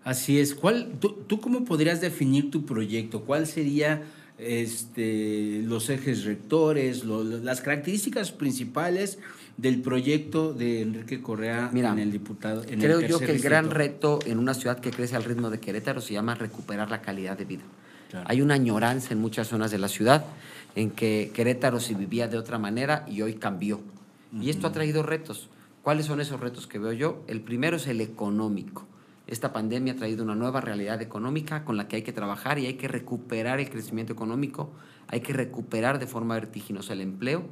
Así 0.04 0.40
es. 0.40 0.54
¿Cuál, 0.54 0.92
tú, 1.00 1.16
tú, 1.26 1.40
cómo 1.40 1.64
podrías 1.64 2.00
definir 2.00 2.50
tu 2.50 2.64
proyecto? 2.64 3.22
¿Cuál 3.22 3.46
sería 3.46 4.02
este, 4.38 5.62
los 5.64 5.90
ejes 5.90 6.24
rectores, 6.24 7.04
lo, 7.04 7.22
las 7.24 7.61
características 7.61 8.32
principales 8.32 9.18
del 9.56 9.80
proyecto 9.82 10.54
de 10.54 10.82
Enrique 10.82 11.20
Correa 11.20 11.70
Mira, 11.72 11.92
en 11.92 11.98
el 11.98 12.12
diputado? 12.12 12.62
En 12.68 12.80
creo 12.80 13.00
el 13.00 13.08
yo 13.08 13.18
que 13.18 13.26
el 13.26 13.32
distrito? 13.32 13.48
gran 13.48 13.70
reto 13.70 14.18
en 14.24 14.38
una 14.38 14.54
ciudad 14.54 14.78
que 14.80 14.90
crece 14.90 15.16
al 15.16 15.24
ritmo 15.24 15.50
de 15.50 15.58
Querétaro 15.61 16.00
se 16.00 16.14
llama 16.14 16.34
recuperar 16.34 16.90
la 16.90 17.02
calidad 17.02 17.37
de 17.37 17.44
vida. 17.44 17.64
Claro. 18.11 18.26
Hay 18.30 18.40
una 18.40 18.54
añoranza 18.54 19.12
en 19.12 19.20
muchas 19.20 19.48
zonas 19.48 19.70
de 19.70 19.78
la 19.78 19.88
ciudad 19.88 20.24
en 20.74 20.90
que 20.90 21.30
Querétaro 21.34 21.80
se 21.80 21.94
vivía 21.94 22.28
de 22.28 22.38
otra 22.38 22.58
manera 22.58 23.04
y 23.08 23.20
hoy 23.20 23.34
cambió. 23.34 23.76
Uh 23.76 24.37
-huh. 24.37 24.42
Y 24.44 24.50
esto 24.50 24.66
ha 24.66 24.72
traído 24.72 25.02
retos. 25.02 25.48
¿Cuáles 25.82 26.06
son 26.06 26.20
esos 26.20 26.40
retos 26.40 26.66
que 26.66 26.78
veo 26.78 26.92
yo? 26.92 27.24
El 27.26 27.40
primero 27.40 27.76
es 27.76 27.87
el 27.87 28.00
económico. 28.00 28.87
Esta 29.28 29.52
pandemia 29.52 29.92
ha 29.92 29.96
traído 29.96 30.24
una 30.24 30.34
nueva 30.34 30.62
realidad 30.62 31.02
económica 31.02 31.62
con 31.62 31.76
la 31.76 31.86
que 31.86 31.96
hay 31.96 32.02
que 32.02 32.14
trabajar 32.14 32.58
y 32.58 32.64
hay 32.64 32.74
que 32.74 32.88
recuperar 32.88 33.60
el 33.60 33.68
crecimiento 33.68 34.14
económico, 34.14 34.72
hay 35.06 35.20
que 35.20 35.34
recuperar 35.34 35.98
de 35.98 36.06
forma 36.06 36.34
vertiginosa 36.34 36.94
el 36.94 37.02
empleo. 37.02 37.44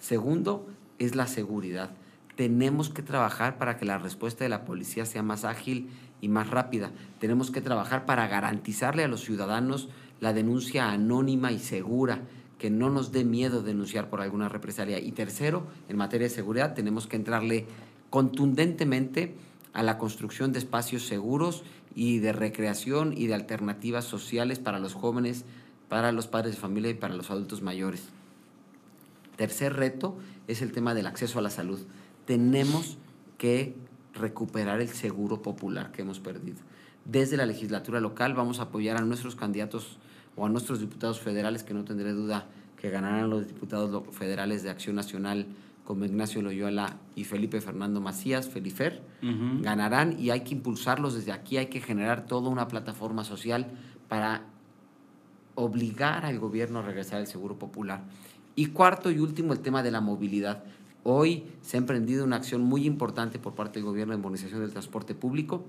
Segundo, 0.00 0.66
es 0.98 1.14
la 1.14 1.28
seguridad. 1.28 1.90
Tenemos 2.34 2.90
que 2.90 3.02
trabajar 3.02 3.58
para 3.58 3.76
que 3.76 3.84
la 3.84 3.98
respuesta 3.98 4.42
de 4.42 4.50
la 4.50 4.64
policía 4.64 5.06
sea 5.06 5.22
más 5.22 5.44
ágil 5.44 5.88
y 6.20 6.26
más 6.26 6.50
rápida. 6.50 6.90
Tenemos 7.20 7.52
que 7.52 7.60
trabajar 7.60 8.06
para 8.06 8.26
garantizarle 8.26 9.04
a 9.04 9.08
los 9.08 9.20
ciudadanos 9.20 9.88
la 10.20 10.32
denuncia 10.32 10.90
anónima 10.90 11.52
y 11.52 11.60
segura, 11.60 12.22
que 12.58 12.70
no 12.70 12.90
nos 12.90 13.12
dé 13.12 13.24
miedo 13.24 13.62
denunciar 13.62 14.10
por 14.10 14.20
alguna 14.20 14.48
represalia. 14.48 14.98
Y 14.98 15.12
tercero, 15.12 15.68
en 15.88 15.96
materia 15.96 16.26
de 16.26 16.34
seguridad, 16.34 16.74
tenemos 16.74 17.06
que 17.06 17.16
entrarle 17.16 17.66
contundentemente 18.10 19.36
a 19.74 19.82
la 19.82 19.98
construcción 19.98 20.52
de 20.52 20.60
espacios 20.60 21.04
seguros 21.06 21.64
y 21.94 22.20
de 22.20 22.32
recreación 22.32 23.12
y 23.16 23.26
de 23.26 23.34
alternativas 23.34 24.04
sociales 24.04 24.58
para 24.58 24.78
los 24.78 24.94
jóvenes, 24.94 25.44
para 25.88 26.12
los 26.12 26.26
padres 26.26 26.54
de 26.54 26.60
familia 26.60 26.90
y 26.90 26.94
para 26.94 27.14
los 27.14 27.30
adultos 27.30 27.60
mayores. 27.60 28.08
Tercer 29.36 29.74
reto 29.74 30.16
es 30.46 30.62
el 30.62 30.72
tema 30.72 30.94
del 30.94 31.06
acceso 31.06 31.38
a 31.38 31.42
la 31.42 31.50
salud. 31.50 31.80
Tenemos 32.24 32.96
que 33.36 33.74
recuperar 34.14 34.80
el 34.80 34.88
seguro 34.88 35.42
popular 35.42 35.90
que 35.90 36.02
hemos 36.02 36.20
perdido. 36.20 36.58
Desde 37.04 37.36
la 37.36 37.44
legislatura 37.44 38.00
local 38.00 38.32
vamos 38.34 38.60
a 38.60 38.64
apoyar 38.64 38.96
a 38.96 39.02
nuestros 39.02 39.34
candidatos 39.34 39.98
o 40.36 40.46
a 40.46 40.48
nuestros 40.48 40.80
diputados 40.80 41.20
federales, 41.20 41.64
que 41.64 41.74
no 41.74 41.84
tendré 41.84 42.12
duda 42.12 42.46
que 42.80 42.90
ganarán 42.90 43.30
los 43.30 43.46
diputados 43.46 44.04
federales 44.12 44.62
de 44.62 44.70
Acción 44.70 44.94
Nacional 44.94 45.46
como 45.84 46.04
Ignacio 46.04 46.40
Loyola 46.40 46.96
y 47.14 47.24
Felipe 47.24 47.60
Fernando 47.60 48.00
Macías, 48.00 48.48
Felifer, 48.48 49.02
ganarán 49.60 50.18
y 50.18 50.30
hay 50.30 50.40
que 50.40 50.54
impulsarlos 50.54 51.14
desde 51.14 51.32
aquí, 51.32 51.58
hay 51.58 51.66
que 51.66 51.80
generar 51.80 52.26
toda 52.26 52.48
una 52.48 52.68
plataforma 52.68 53.24
social 53.24 53.66
para 54.08 54.46
obligar 55.54 56.24
al 56.24 56.38
gobierno 56.38 56.78
a 56.78 56.82
regresar 56.82 57.20
al 57.20 57.26
seguro 57.26 57.58
popular. 57.58 58.02
Y 58.56 58.66
cuarto 58.66 59.10
y 59.10 59.18
último, 59.18 59.52
el 59.52 59.60
tema 59.60 59.82
de 59.82 59.90
la 59.90 60.00
movilidad. 60.00 60.64
Hoy 61.02 61.44
se 61.60 61.76
ha 61.76 61.80
emprendido 61.80 62.24
una 62.24 62.36
acción 62.36 62.62
muy 62.62 62.86
importante 62.86 63.38
por 63.38 63.54
parte 63.54 63.78
del 63.78 63.84
gobierno 63.84 64.14
de 64.14 64.22
modernización 64.22 64.60
del 64.60 64.72
transporte 64.72 65.14
público. 65.14 65.64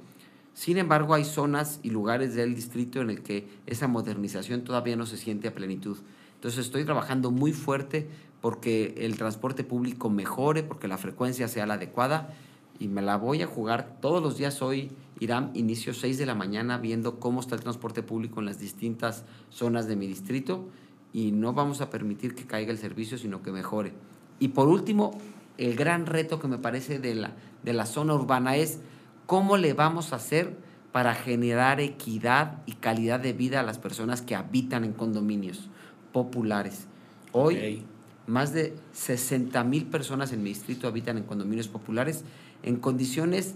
Sin 0.54 0.78
embargo, 0.78 1.14
hay 1.14 1.26
zonas 1.26 1.82
y 1.84 1.90
lugares 1.90 2.36
del 2.36 2.56
distrito 2.56 3.02
en 3.02 3.10
el 3.10 3.22
que 3.22 3.50
esa 3.66 3.90
modernización 3.90 4.64
todavía 4.64 4.96
no 4.96 5.06
se 5.06 5.18
siente 5.18 5.50
a 5.50 5.54
plenitud. 5.54 5.98
Entonces 6.36 6.66
estoy 6.66 6.86
trabajando 6.86 7.32
muy 7.32 7.52
fuerte 7.52 8.08
porque 8.46 8.94
el 9.00 9.18
transporte 9.18 9.64
público 9.64 10.12
mejore, 10.12 10.62
porque 10.62 10.88
la 10.88 11.00
frecuencia 11.00 11.48
sea 11.48 11.66
la 11.66 11.74
adecuada 11.74 12.30
y 12.78 12.88
me 12.88 13.02
la 13.02 13.18
voy 13.18 13.42
a 13.42 13.48
jugar 13.48 13.98
todos 14.02 14.22
los 14.22 14.38
días 14.38 14.62
hoy. 14.62 14.92
Irán, 15.20 15.50
inicio 15.56 15.96
6 15.96 16.20
de 16.20 16.28
la 16.28 16.36
mañana 16.36 16.78
viendo 16.78 17.20
cómo 17.20 17.40
está 17.40 17.56
el 17.56 17.62
transporte 17.62 18.04
público 18.04 18.40
en 18.40 18.46
las 18.46 18.60
distintas 18.60 19.26
zonas 19.50 19.88
de 19.88 19.96
mi 19.96 20.06
distrito 20.06 20.70
y 21.12 21.32
no 21.32 21.54
vamos 21.54 21.82
a 21.82 21.90
permitir 21.90 22.36
que 22.36 22.46
caiga 22.46 22.72
el 22.72 22.78
servicio, 22.78 23.18
sino 23.18 23.42
que 23.42 23.52
mejore. 23.52 23.94
Y 24.38 24.50
por 24.50 24.68
último, 24.68 25.18
el 25.58 25.76
gran 25.76 26.06
reto 26.06 26.40
que 26.40 26.48
me 26.48 26.60
parece 26.60 27.00
de 27.00 27.16
la, 27.16 27.32
de 27.64 27.74
la 27.74 27.88
zona 27.88 28.14
urbana 28.14 28.58
es 28.58 28.80
cómo 29.26 29.58
le 29.58 29.74
vamos 29.74 30.14
a 30.14 30.18
hacer 30.18 30.56
para 30.92 31.16
generar 31.16 31.80
equidad 31.80 32.62
y 32.68 32.74
calidad 32.74 33.20
de 33.20 33.34
vida 33.34 33.62
a 33.62 33.64
las 33.64 33.80
personas 33.80 34.22
que 34.22 34.36
habitan 34.36 34.84
en 34.84 34.94
condominios 34.94 35.68
populares. 36.14 36.86
Hoy, 37.32 37.84
más 38.28 38.54
de 38.54 38.76
60 38.94 39.64
mil 39.64 39.86
personas 39.86 40.32
en 40.32 40.44
mi 40.44 40.50
distrito 40.50 40.88
habitan 40.88 41.18
en 41.18 41.24
condominios 41.24 41.68
populares 41.68 42.24
en 42.64 42.78
condiciones 42.78 43.56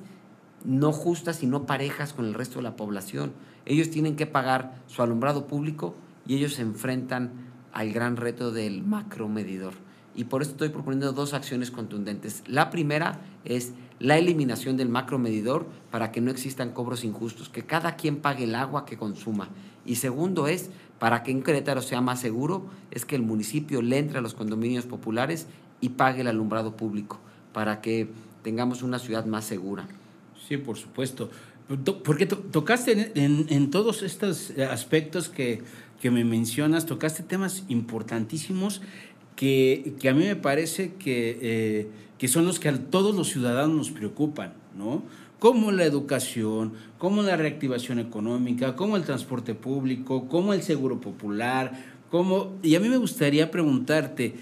no 0.64 0.92
justas 0.92 1.42
y 1.44 1.48
no 1.48 1.66
parejas 1.66 2.14
con 2.14 2.26
el 2.26 2.34
resto 2.34 2.60
de 2.60 2.64
la 2.64 2.76
población. 2.76 3.32
Ellos 3.66 3.90
tienen 3.90 4.16
que 4.16 4.26
pagar 4.26 4.82
su 4.88 5.02
alumbrado 5.02 5.48
público 5.48 5.96
y 6.28 6.36
ellos 6.36 6.54
se 6.56 6.62
enfrentan 6.62 7.32
al 7.74 7.92
gran 7.92 8.18
reto 8.18 8.52
del 8.52 8.84
macromedidor. 8.84 9.74
Y 10.16 10.26
por 10.26 10.42
eso 10.42 10.52
estoy 10.52 10.70
proponiendo 10.70 11.14
dos 11.14 11.34
acciones 11.34 11.72
contundentes. 11.72 12.44
La 12.48 12.70
primera 12.70 13.20
es 13.46 13.74
la 14.00 14.18
eliminación 14.18 14.76
del 14.76 14.90
macromedidor 14.90 15.68
para 15.92 16.12
que 16.12 16.22
no 16.22 16.32
existan 16.32 16.72
cobros 16.72 17.04
injustos, 17.04 17.50
que 17.50 17.66
cada 17.66 17.96
quien 17.96 18.18
pague 18.18 18.44
el 18.44 18.56
agua 18.56 18.86
que 18.86 18.98
consuma. 18.98 19.50
Y 19.89 19.95
segundo 19.95 20.47
es 20.47 20.69
para 20.99 21.23
que 21.23 21.32
en 21.32 21.41
Querétaro 21.41 21.82
sea 21.82 21.99
más 21.99 22.21
seguro, 22.21 22.69
es 22.91 23.06
que 23.06 23.15
el 23.15 23.23
municipio 23.23 23.82
le 23.82 23.97
entre 23.97 24.19
a 24.19 24.21
los 24.21 24.36
condominios 24.36 24.86
populares 24.86 25.47
y 25.82 25.89
pague 25.89 26.21
el 26.21 26.28
alumbrado 26.28 26.78
público, 26.78 27.19
para 27.54 27.82
que 27.82 28.08
tengamos 28.43 28.84
una 28.84 28.99
ciudad 28.99 29.25
más 29.25 29.45
segura. 29.45 29.88
Sí, 30.47 30.58
por 30.58 30.78
supuesto. 30.78 31.32
Porque 32.04 32.28
tocaste 32.28 33.12
en, 33.15 33.71
todos 33.71 34.04
estos 34.04 34.52
aspectos 34.60 35.28
que, 35.28 35.63
me 36.04 36.23
mencionas, 36.23 36.86
tocaste 36.86 37.23
temas 37.23 37.63
importantísimos 37.67 38.82
que, 39.36 39.95
a 40.08 40.13
mí 40.13 40.25
me 40.25 40.36
parece 40.36 40.93
que, 40.99 41.39
eh, 41.41 41.88
que 42.19 42.28
son 42.28 42.45
los 42.45 42.60
que 42.60 42.69
a 42.69 42.78
todos 42.78 43.15
los 43.15 43.30
ciudadanos 43.30 43.75
nos 43.75 43.89
preocupan, 43.91 44.54
¿no? 44.78 45.02
Como 45.39 45.71
la 45.71 45.86
educación, 45.86 46.73
como 46.97 47.23
la 47.23 47.38
reactivación 47.38 47.97
económica, 47.99 48.75
como 48.75 48.97
el 48.97 49.04
transporte 49.04 49.56
público, 49.56 50.28
como 50.28 50.54
el 50.54 50.62
seguro 50.62 50.99
popular, 50.99 51.86
como... 52.12 52.58
Y 52.62 52.75
a 52.75 52.80
mí 52.82 52.89
me 52.89 52.97
gustaría 52.97 53.49
preguntarte, 53.49 54.36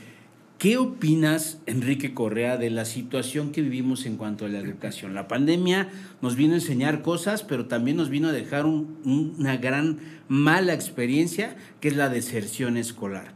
¿qué 0.57 0.77
opinas, 0.77 1.59
Enrique 1.67 2.15
Correa, 2.15 2.57
de 2.57 2.71
la 2.71 2.85
situación 2.85 3.51
que 3.51 3.61
vivimos 3.61 4.07
en 4.07 4.17
cuanto 4.17 4.45
a 4.45 4.49
la 4.49 4.57
educación? 4.57 5.13
La 5.13 5.27
pandemia 5.27 5.89
nos 6.23 6.35
vino 6.35 6.53
a 6.53 6.57
enseñar 6.57 7.03
cosas, 7.03 7.43
pero 7.43 7.67
también 7.67 7.97
nos 7.97 8.09
vino 8.09 8.29
a 8.29 8.33
dejar 8.33 8.65
una 8.65 9.57
gran 9.57 9.99
mala 10.27 10.73
experiencia, 10.73 11.55
que 11.79 11.89
es 11.89 11.95
la 11.95 12.09
deserción 12.09 12.75
escolar. 12.75 13.33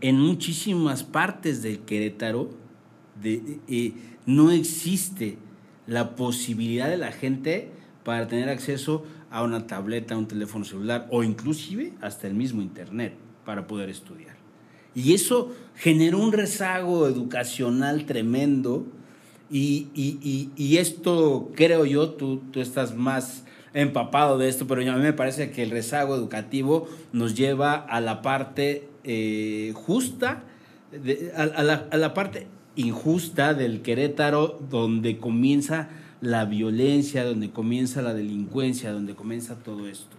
En 0.00 0.18
muchísimas 0.18 1.04
partes 1.04 1.62
del 1.62 1.78
Querétaro 1.78 2.50
eh, 3.22 3.92
no 4.26 4.50
existe 4.50 5.38
la 5.88 6.14
posibilidad 6.14 6.88
de 6.88 6.98
la 6.98 7.10
gente 7.10 7.70
para 8.04 8.28
tener 8.28 8.48
acceso 8.50 9.04
a 9.30 9.42
una 9.42 9.66
tableta, 9.66 10.14
a 10.14 10.18
un 10.18 10.28
teléfono 10.28 10.64
celular 10.64 11.08
o 11.10 11.24
inclusive 11.24 11.94
hasta 12.00 12.26
el 12.26 12.34
mismo 12.34 12.62
internet 12.62 13.14
para 13.44 13.66
poder 13.66 13.88
estudiar. 13.88 14.36
Y 14.94 15.14
eso 15.14 15.54
generó 15.74 16.18
un 16.18 16.32
rezago 16.32 17.08
educacional 17.08 18.04
tremendo 18.04 18.86
y, 19.50 20.76
esto 20.78 21.50
creo 21.54 21.86
yo, 21.86 22.10
tú, 22.10 22.42
tú 22.52 22.60
estás 22.60 22.94
más 22.94 23.44
empapado 23.72 24.36
de 24.36 24.48
esto, 24.48 24.66
pero 24.66 24.82
a 24.82 24.96
mí 24.96 25.02
me 25.02 25.14
parece 25.14 25.50
que 25.50 25.62
el 25.62 25.70
rezago 25.70 26.14
educativo 26.14 26.86
nos 27.12 27.34
lleva 27.34 27.74
a 27.74 28.00
la 28.02 28.20
parte 28.20 28.88
eh, 29.04 29.72
justa, 29.74 30.42
a, 31.34 31.62
la, 31.62 31.86
a 31.90 31.96
la 31.96 32.12
parte 32.12 32.46
injusta 32.78 33.54
del 33.54 33.82
Querétaro, 33.82 34.56
donde 34.70 35.18
comienza 35.18 35.88
la 36.20 36.44
violencia, 36.44 37.24
donde 37.24 37.50
comienza 37.50 38.02
la 38.02 38.14
delincuencia, 38.14 38.92
donde 38.92 39.16
comienza 39.16 39.56
todo 39.56 39.88
esto. 39.88 40.16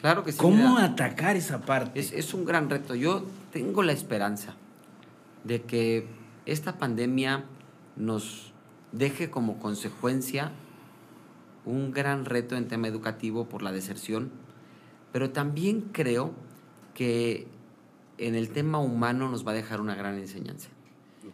Claro 0.00 0.22
que 0.22 0.30
sí. 0.30 0.38
¿Cómo 0.38 0.78
atacar 0.78 1.34
esa 1.34 1.62
parte? 1.62 1.98
Es, 1.98 2.12
es, 2.12 2.32
un 2.32 2.44
gran 2.44 2.70
reto. 2.70 2.94
Yo 2.94 3.24
tengo 3.52 3.82
la 3.82 3.90
esperanza 3.90 4.54
de 5.42 5.62
que 5.62 6.06
esta 6.46 6.78
pandemia 6.78 7.44
nos 7.96 8.52
deje 8.92 9.28
como 9.28 9.58
consecuencia 9.58 10.52
un 11.64 11.90
gran 11.90 12.24
reto 12.24 12.54
en 12.56 12.68
tema 12.68 12.86
educativo 12.86 13.46
por 13.48 13.62
la 13.62 13.72
deserción, 13.72 14.30
pero 15.12 15.30
también 15.30 15.88
creo 15.90 16.32
que 16.94 17.48
en 18.18 18.36
el 18.36 18.50
tema 18.50 18.78
humano 18.78 19.28
nos 19.28 19.44
va 19.44 19.50
a 19.50 19.54
dejar 19.54 19.80
una 19.80 19.96
gran 19.96 20.18
enseñanza 20.18 20.68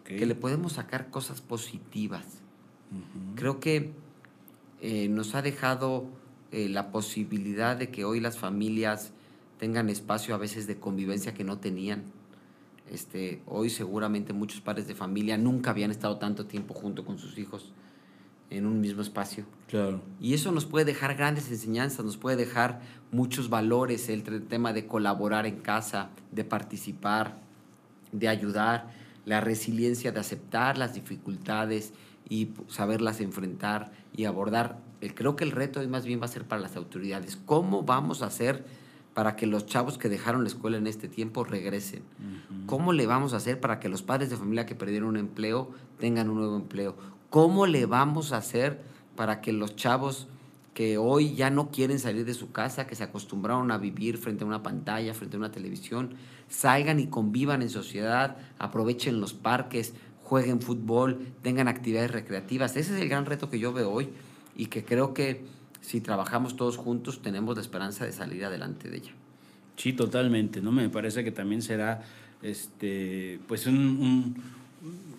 que 0.05 0.27
le 0.27 0.35
podemos 0.35 0.75
sacar 0.75 1.11
cosas 1.11 1.41
positivas. 1.41 2.25
Creo 3.37 3.61
que 3.61 3.93
eh, 4.81 5.09
nos 5.09 5.35
ha 5.35 5.43
dejado 5.43 6.07
eh, 6.51 6.69
la 6.69 6.91
posibilidad 6.91 7.77
de 7.77 7.91
que 7.91 8.05
hoy 8.05 8.21
las 8.21 8.37
familias 8.37 9.13
tengan 9.59 9.89
espacio 9.89 10.35
a 10.35 10.39
veces 10.39 10.67
de 10.67 10.77
convivencia 10.77 11.33
que 11.33 11.45
no 11.45 11.59
tenían. 11.59 12.03
Este, 12.91 13.41
hoy 13.47 13.71
seguramente 13.71 14.33
muchos 14.33 14.61
padres 14.61 14.87
de 14.87 14.95
familia 14.95 15.39
nunca 15.39 15.71
habían 15.71 15.91
estado 15.91 16.19
tanto 16.19 16.47
tiempo 16.47 16.75
junto 16.75 17.07
con 17.07 17.19
sus 17.19 17.39
hijos 17.39 17.73
en 18.51 18.67
un 18.67 18.81
mismo 18.81 19.01
espacio. 19.01 19.47
Claro. 19.69 20.03
Y 20.21 20.35
eso 20.35 20.53
nos 20.53 20.67
puede 20.67 20.85
dejar 20.85 21.15
grandes 21.15 21.51
enseñanzas, 21.51 22.05
nos 22.05 22.19
puede 22.19 22.37
dejar 22.37 22.83
muchos 23.11 23.49
valores, 23.49 24.11
el 24.11 24.23
tema 24.47 24.75
de 24.75 24.87
colaborar 24.87 25.47
en 25.47 25.61
casa, 25.61 26.11
de 26.33 26.45
participar, 26.45 27.39
de 28.11 28.29
ayudar 28.29 28.91
la 29.25 29.41
resiliencia 29.41 30.13
de 30.13 30.21
aceptar 30.21 30.79
las 30.79 30.95
dificultades 30.95 31.93
y 32.29 32.51
saberlas 32.69 33.21
enfrentar 33.21 33.93
y 34.17 34.25
abordar. 34.25 34.79
Creo 35.15 35.37
que 35.37 35.45
el 35.45 35.51
reto 35.51 35.87
más 35.89 36.05
bien 36.05 36.21
va 36.21 36.27
a 36.27 36.29
ser 36.29 36.45
para 36.45 36.63
las 36.63 36.77
autoridades. 36.77 37.37
¿Cómo 37.37 37.83
vamos 37.83 38.23
a 38.23 38.27
hacer 38.27 38.65
para 39.15 39.37
que 39.37 39.47
los 39.47 39.67
chavos 39.67 39.99
que 39.99 40.09
dejaron 40.09 40.43
la 40.43 40.49
escuela 40.49 40.79
en 40.79 40.87
este 40.87 41.09
tiempo 41.09 41.45
regresen? 41.45 42.03
¿Cómo 42.67 42.93
le 42.93 43.07
vamos 43.07 43.35
a 43.35 43.37
hacer 43.37 43.61
para 43.61 43.81
que 43.81 43.89
los 43.89 44.03
padres 44.03 44.31
de 44.31 44.37
familia 44.37 44.67
que 44.67 44.75
perdieron 44.75 45.11
un 45.11 45.17
empleo 45.17 45.71
tengan 45.99 46.31
un 46.31 46.39
nuevo 46.39 46.57
empleo? 46.57 46.97
¿Cómo 47.31 47.67
le 47.67 47.87
vamos 47.87 48.33
a 48.33 48.39
hacer 48.39 48.81
para 49.17 49.41
que 49.41 49.53
los 49.53 49.77
chavos 49.77 50.29
que 50.75 50.97
hoy 50.97 51.35
ya 51.35 51.51
no 51.51 51.71
quieren 51.71 51.99
salir 51.99 52.25
de 52.25 52.35
su 52.35 52.51
casa, 52.51 52.87
que 52.87 52.95
se 52.95 53.05
acostumbraron 53.05 53.71
a 53.71 53.79
vivir 53.79 54.17
frente 54.17 54.45
a 54.45 54.47
una 54.47 54.63
pantalla, 54.63 55.13
frente 55.13 55.37
a 55.37 55.39
una 55.39 55.51
televisión, 55.51 56.15
salgan 56.49 56.99
y 56.99 57.09
convivan 57.09 57.63
en 57.63 57.69
sociedad, 57.69 58.37
aprovechen 58.59 59.21
los 59.21 59.35
parques, 59.35 59.95
jueguen 60.23 60.63
fútbol, 60.63 61.27
tengan 61.43 61.69
actividades 61.69 62.11
recreativas. 62.11 62.77
Ese 62.77 62.95
es 62.95 63.03
el 63.03 63.09
gran 63.09 63.27
reto 63.27 63.51
que 63.51 63.59
yo 63.59 63.73
veo 63.73 63.91
hoy 63.91 64.09
y 64.57 64.67
que 64.67 64.85
creo 64.85 65.13
que 65.13 65.45
si 65.83 66.01
trabajamos 66.01 66.57
todos 66.57 66.77
juntos, 66.79 67.21
tenemos 67.21 67.57
la 67.57 67.61
esperanza 67.61 68.07
de 68.07 68.13
salir 68.13 68.45
adelante 68.45 68.89
de 68.89 68.99
ella. 68.99 69.13
Sí, 69.77 69.93
totalmente, 69.93 70.63
¿no? 70.63 70.73
Me 70.73 70.89
parece 70.89 71.25
que 71.25 71.33
también 71.33 71.61
será 71.61 72.03
este, 72.41 73.41
pues 73.47 73.67
un, 73.67 74.37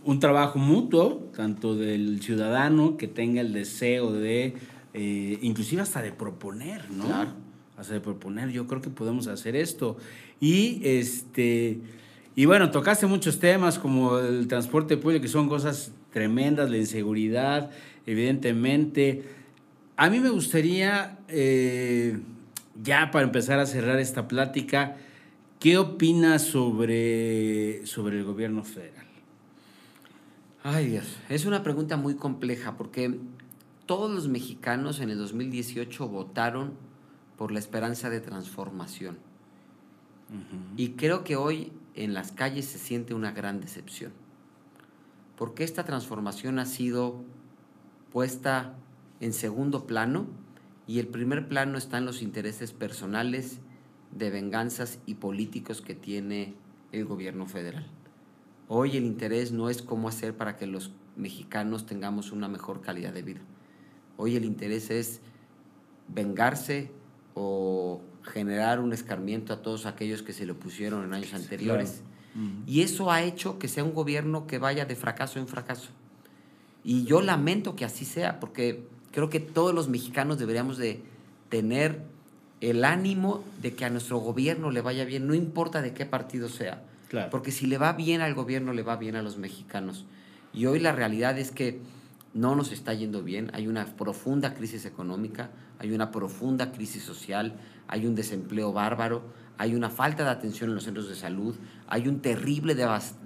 un, 0.04 0.20
trabajo 0.20 0.58
mutuo, 0.58 1.30
tanto 1.36 1.76
del 1.76 2.22
ciudadano 2.22 2.98
que 2.98 3.08
tenga 3.08 3.42
el 3.42 3.54
deseo 3.54 4.12
de, 4.12 4.56
eh, 4.94 5.40
inclusive 5.42 5.82
hasta 5.82 6.02
de 6.02 6.12
proponer, 6.12 6.90
¿no? 6.92 7.06
Claro. 7.06 7.32
Hasta 7.78 7.94
de 7.94 8.00
proponer, 8.02 8.50
yo 8.50 8.68
creo 8.68 8.82
que 8.82 8.90
podemos 8.90 9.28
hacer 9.28 9.56
esto. 9.56 9.98
Y 10.40 10.82
este, 10.84 11.80
y 12.36 12.46
bueno, 12.46 12.72
tocaste 12.72 13.06
muchos 13.06 13.40
temas 13.40 13.78
como 13.78 14.18
el 14.18 14.48
transporte 14.48 14.98
público, 14.98 15.22
que 15.22 15.28
son 15.28 15.48
cosas 15.48 15.92
tremendas, 16.12 16.70
la 16.70 16.78
inseguridad, 16.78 17.70
evidentemente. 18.08 19.24
A 19.98 20.10
mí 20.10 20.20
me 20.20 20.30
gustaría, 20.30 21.20
eh, 21.28 22.20
ya 22.82 23.12
para 23.12 23.26
empezar 23.26 23.60
a 23.60 23.68
cerrar 23.68 24.00
esta 24.00 24.28
plática, 24.28 24.98
¿qué 25.60 25.78
opinas 25.78 26.42
sobre, 26.42 27.86
sobre 27.86 28.18
el 28.18 28.24
gobierno 28.24 28.64
federal? 28.64 29.06
Ay 30.64 30.88
Dios, 30.88 31.06
es 31.30 31.46
una 31.46 31.62
pregunta 31.62 31.98
muy 31.98 32.16
compleja 32.16 32.78
porque 32.78 33.20
todos 33.86 34.12
los 34.12 34.28
mexicanos 34.28 35.00
en 35.00 35.10
el 35.10 35.18
2018 35.18 36.08
votaron 36.08 36.74
por 37.38 37.52
la 37.52 37.60
esperanza 37.60 38.10
de 38.10 38.22
transformación. 38.22 39.18
Y 40.78 40.92
creo 40.92 41.24
que 41.24 41.36
hoy 41.36 41.72
en 41.94 42.14
las 42.14 42.32
calles 42.32 42.66
se 42.66 42.80
siente 42.80 43.14
una 43.14 43.32
gran 43.32 43.60
decepción. 43.62 44.12
Porque 45.38 45.64
esta 45.64 45.84
transformación 45.84 46.58
ha 46.58 46.66
sido 46.66 47.24
puesta 48.12 48.74
en 49.20 49.34
segundo 49.34 49.86
plano 49.86 50.26
y 50.88 51.00
el 51.00 51.08
primer 51.08 51.48
plano 51.48 51.78
están 51.78 52.06
los 52.06 52.22
intereses 52.22 52.72
personales 52.72 53.60
de 54.12 54.30
venganzas 54.30 55.00
y 55.06 55.16
políticos 55.16 55.82
que 55.82 55.96
tiene 55.96 56.56
el 56.92 57.06
gobierno 57.06 57.46
federal. 57.46 57.86
Hoy 58.68 58.98
el 58.98 59.06
interés 59.06 59.52
no 59.52 59.70
es 59.70 59.82
cómo 59.82 60.08
hacer 60.08 60.36
para 60.36 60.56
que 60.56 60.68
los 60.68 60.92
mexicanos 61.16 61.86
tengamos 61.86 62.32
una 62.32 62.48
mejor 62.48 62.82
calidad 62.82 63.14
de 63.14 63.22
vida. 63.22 63.42
Hoy 64.18 64.36
el 64.36 64.46
interés 64.46 64.90
es 64.90 65.22
vengarse 66.08 66.92
o 67.34 68.02
generar 68.24 68.80
un 68.80 68.94
escarmiento 68.94 69.54
a 69.54 69.62
todos 69.62 69.86
aquellos 69.86 70.22
que 70.22 70.34
se 70.34 70.46
le 70.46 70.54
pusieron 70.54 71.04
en 71.04 71.14
años 71.14 71.34
anteriores. 71.34 72.02
Y 72.66 72.82
eso 72.82 73.12
ha 73.12 73.22
hecho 73.22 73.60
que 73.60 73.68
sea 73.68 73.84
un 73.84 73.94
gobierno 73.94 74.48
que 74.48 74.58
vaya 74.58 74.86
de 74.86 74.96
fracaso 74.96 75.40
en 75.40 75.48
fracaso. 75.48 75.90
Y 76.84 77.06
yo 77.06 77.22
lamento 77.22 77.76
que 77.76 77.86
así 77.86 78.06
sea, 78.06 78.40
porque 78.40 78.88
creo 79.12 79.30
que 79.30 79.40
todos 79.40 79.74
los 79.74 79.88
mexicanos 79.88 80.40
deberíamos 80.40 80.78
de 80.78 81.02
tener 81.50 82.02
el 82.62 82.86
ánimo 82.86 83.44
de 83.62 83.74
que 83.74 83.86
a 83.86 83.90
nuestro 83.90 84.18
gobierno 84.18 84.72
le 84.72 84.82
vaya 84.82 85.06
bien, 85.06 85.28
no 85.28 85.36
importa 85.36 85.82
de 85.82 85.94
qué 85.94 86.06
partido 86.06 86.50
sea. 86.50 86.84
Porque 87.30 87.52
si 87.52 87.68
le 87.68 87.78
va 87.78 87.94
bien 87.94 88.22
al 88.22 88.34
gobierno, 88.34 88.74
le 88.74 88.82
va 88.82 88.96
bien 88.96 89.16
a 89.16 89.22
los 89.22 89.38
mexicanos. 89.38 90.06
Y 90.52 90.66
hoy 90.66 90.80
la 90.80 90.92
realidad 90.92 91.38
es 91.38 91.52
que 91.52 91.80
no 92.34 92.56
nos 92.56 92.72
está 92.72 92.94
yendo 92.94 93.24
bien, 93.24 93.52
hay 93.54 93.68
una 93.68 93.86
profunda 93.86 94.56
crisis 94.56 94.86
económica, 94.86 95.52
hay 95.80 95.92
una 95.92 96.12
profunda 96.12 96.72
crisis 96.72 97.04
social, 97.04 97.56
hay 97.88 98.08
un 98.08 98.16
desempleo 98.16 98.74
bárbaro, 98.74 99.24
hay 99.58 99.76
una 99.76 99.90
falta 99.90 100.24
de 100.24 100.32
atención 100.32 100.70
en 100.70 100.76
los 100.76 100.86
centros 100.86 101.08
de 101.08 101.16
salud, 101.16 101.56
hay 101.88 102.08
un 102.08 102.22
terrible 102.22 102.76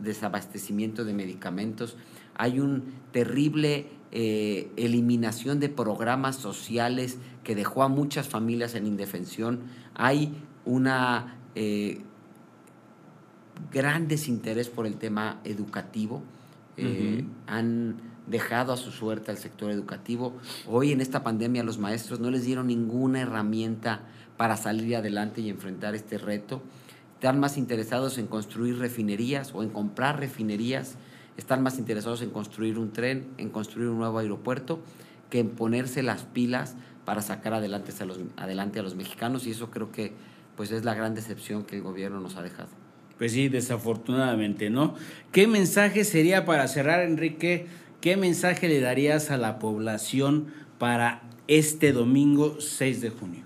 desabastecimiento 0.02 1.06
de 1.06 1.14
medicamentos, 1.14 1.96
hay 2.36 2.60
un 2.60 2.94
terrible 3.12 3.88
eh, 4.12 4.72
eliminación 4.76 5.60
de 5.60 5.70
programas 5.70 6.36
sociales 6.36 7.18
que 7.44 7.56
dejó 7.56 7.84
a 7.84 7.88
muchas 7.88 8.28
familias 8.28 8.76
en 8.76 8.88
indefensión, 8.88 9.62
hay 9.96 10.34
una 10.66 11.38
eh, 11.56 12.02
gran 13.72 14.08
desinterés 14.08 14.70
por 14.70 14.86
el 14.86 14.98
tema 14.98 15.40
educativo, 15.46 16.24
eh, 16.76 17.26
han 17.48 17.96
dejado 18.28 18.74
a 18.74 18.78
su 18.78 18.92
suerte 18.92 19.32
al 19.32 19.38
sector 19.38 19.72
educativo. 19.72 20.34
Hoy 20.68 20.92
en 20.92 21.02
esta 21.02 21.24
pandemia 21.24 21.64
los 21.64 21.80
maestros 21.80 22.20
no 22.20 22.30
les 22.30 22.46
dieron 22.46 22.68
ninguna 22.68 23.22
herramienta 23.22 24.02
para 24.36 24.58
salir 24.58 24.96
adelante 24.96 25.42
y 25.42 25.50
enfrentar 25.50 25.96
este 25.96 26.18
reto. 26.18 26.62
Están 27.16 27.40
más 27.40 27.58
interesados 27.58 28.18
en 28.18 28.28
construir 28.28 28.78
refinerías 28.78 29.52
o 29.54 29.64
en 29.64 29.70
comprar 29.70 30.20
refinerías. 30.20 30.96
Están 31.38 31.64
más 31.64 31.80
interesados 31.80 32.22
en 32.22 32.30
construir 32.30 32.78
un 32.78 32.92
tren, 32.92 33.28
en 33.38 33.50
construir 33.50 33.90
un 33.90 33.98
nuevo 33.98 34.20
aeropuerto, 34.20 34.80
que 35.30 35.40
en 35.40 35.50
ponerse 35.50 36.04
las 36.04 36.24
pilas 36.24 36.76
para 37.06 37.22
sacar 37.22 37.54
adelante 37.54 37.92
a 38.00 38.06
los, 38.06 38.20
adelante 38.36 38.80
a 38.80 38.84
los 38.84 38.96
mexicanos. 38.96 39.48
Y 39.48 39.52
eso 39.52 39.72
creo 39.72 39.92
que 39.92 40.14
pues, 40.56 40.72
es 40.72 40.84
la 40.84 40.94
gran 40.94 41.16
decepción 41.16 41.64
que 41.64 41.78
el 41.78 41.82
gobierno 41.82 42.20
nos 42.20 42.36
ha 42.36 42.42
dejado. 42.42 42.70
Pues 43.18 43.32
sí, 43.32 43.50
desafortunadamente, 43.50 44.70
¿no? 44.70 44.94
¿Qué 45.32 45.48
mensaje 45.48 46.04
sería 46.04 46.46
para 46.46 46.68
cerrar, 46.68 47.02
Enrique? 47.02 47.66
¿Qué 48.02 48.16
mensaje 48.16 48.68
le 48.68 48.80
darías 48.80 49.32
a 49.32 49.38
la 49.38 49.58
población 49.58 50.54
para 50.78 51.24
este 51.48 51.94
domingo 51.94 52.62
6 52.62 53.02
de 53.02 53.10
junio? 53.10 53.44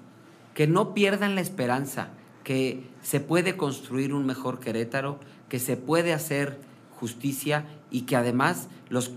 Que 0.54 0.68
no 0.68 0.94
pierdan 0.94 1.36
la 1.36 1.42
esperanza, 1.42 2.10
que 2.44 2.84
se 3.02 3.22
puede 3.22 3.56
construir 3.56 4.14
un 4.14 4.26
mejor 4.26 4.60
Querétaro, 4.60 5.22
que 5.48 5.58
se 5.58 5.78
puede 5.78 6.12
hacer 6.12 6.60
justicia 7.00 7.64
y 7.92 8.02
que 8.02 8.18
además 8.18 8.68
los, 8.90 9.10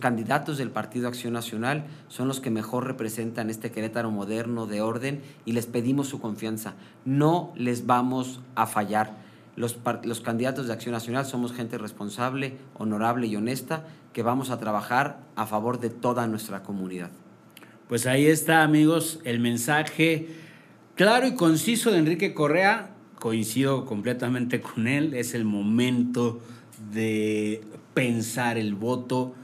candidatos 0.00 0.58
del 0.58 0.70
Partido 0.70 1.06
Acción 1.06 1.34
Nacional 1.34 1.84
son 2.08 2.26
los 2.26 2.40
que 2.40 2.50
mejor 2.50 2.84
representan 2.84 3.50
este 3.50 3.70
Querétaro 3.70 4.10
moderno 4.10 4.66
de 4.66 4.80
orden 4.80 5.22
y 5.44 5.52
les 5.52 5.66
pedimos 5.66 6.08
su 6.08 6.20
confianza. 6.20 6.74
No 7.04 7.52
les 7.54 7.86
vamos 7.86 8.40
a 8.56 8.66
fallar. 8.66 9.23
Los, 9.56 9.74
candidatos 10.20 10.66
de 10.66 10.72
Acción 10.72 10.92
Nacional 10.92 11.26
somos 11.26 11.52
gente 11.52 11.78
responsable, 11.78 12.56
honorable 12.74 13.26
y 13.28 13.36
honesta 13.36 13.84
que 14.12 14.22
vamos 14.22 14.50
a 14.50 14.58
trabajar 14.58 15.20
a 15.36 15.46
favor 15.46 15.78
de 15.78 15.90
toda 15.90 16.26
nuestra 16.26 16.62
comunidad. 16.62 17.10
Pues 17.88 18.06
ahí 18.06 18.26
está, 18.26 18.62
amigos, 18.62 19.20
el 19.24 19.38
mensaje 19.38 20.28
claro 20.96 21.26
y 21.26 21.34
conciso 21.34 21.90
de 21.92 21.98
Enrique 21.98 22.34
Correa. 22.34 22.90
Coincido 23.18 23.86
completamente 23.86 24.60
con 24.60 24.88
él. 24.88 25.14
Es 25.14 25.34
el 25.34 25.44
momento 25.44 26.40
de 26.92 27.62
pensar 27.94 28.58
el 28.58 28.74
voto, 28.74 29.34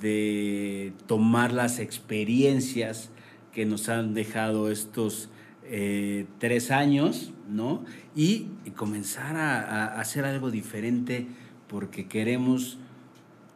de 0.00 0.92
tomar 1.06 1.52
las 1.52 1.80
experiencias 1.80 3.10
que 3.52 3.66
nos 3.66 3.88
han 3.88 4.14
dejado 4.14 4.70
estos 4.70 5.28
eh, 5.70 6.26
tres 6.38 6.70
años, 6.70 7.32
¿no? 7.48 7.84
Y, 8.14 8.48
comenzar 8.76 9.36
a 9.36 9.98
hacer 9.98 10.26
algo 10.26 10.50
diferente 10.50 11.26
porque 11.66 12.06
queremos 12.06 12.78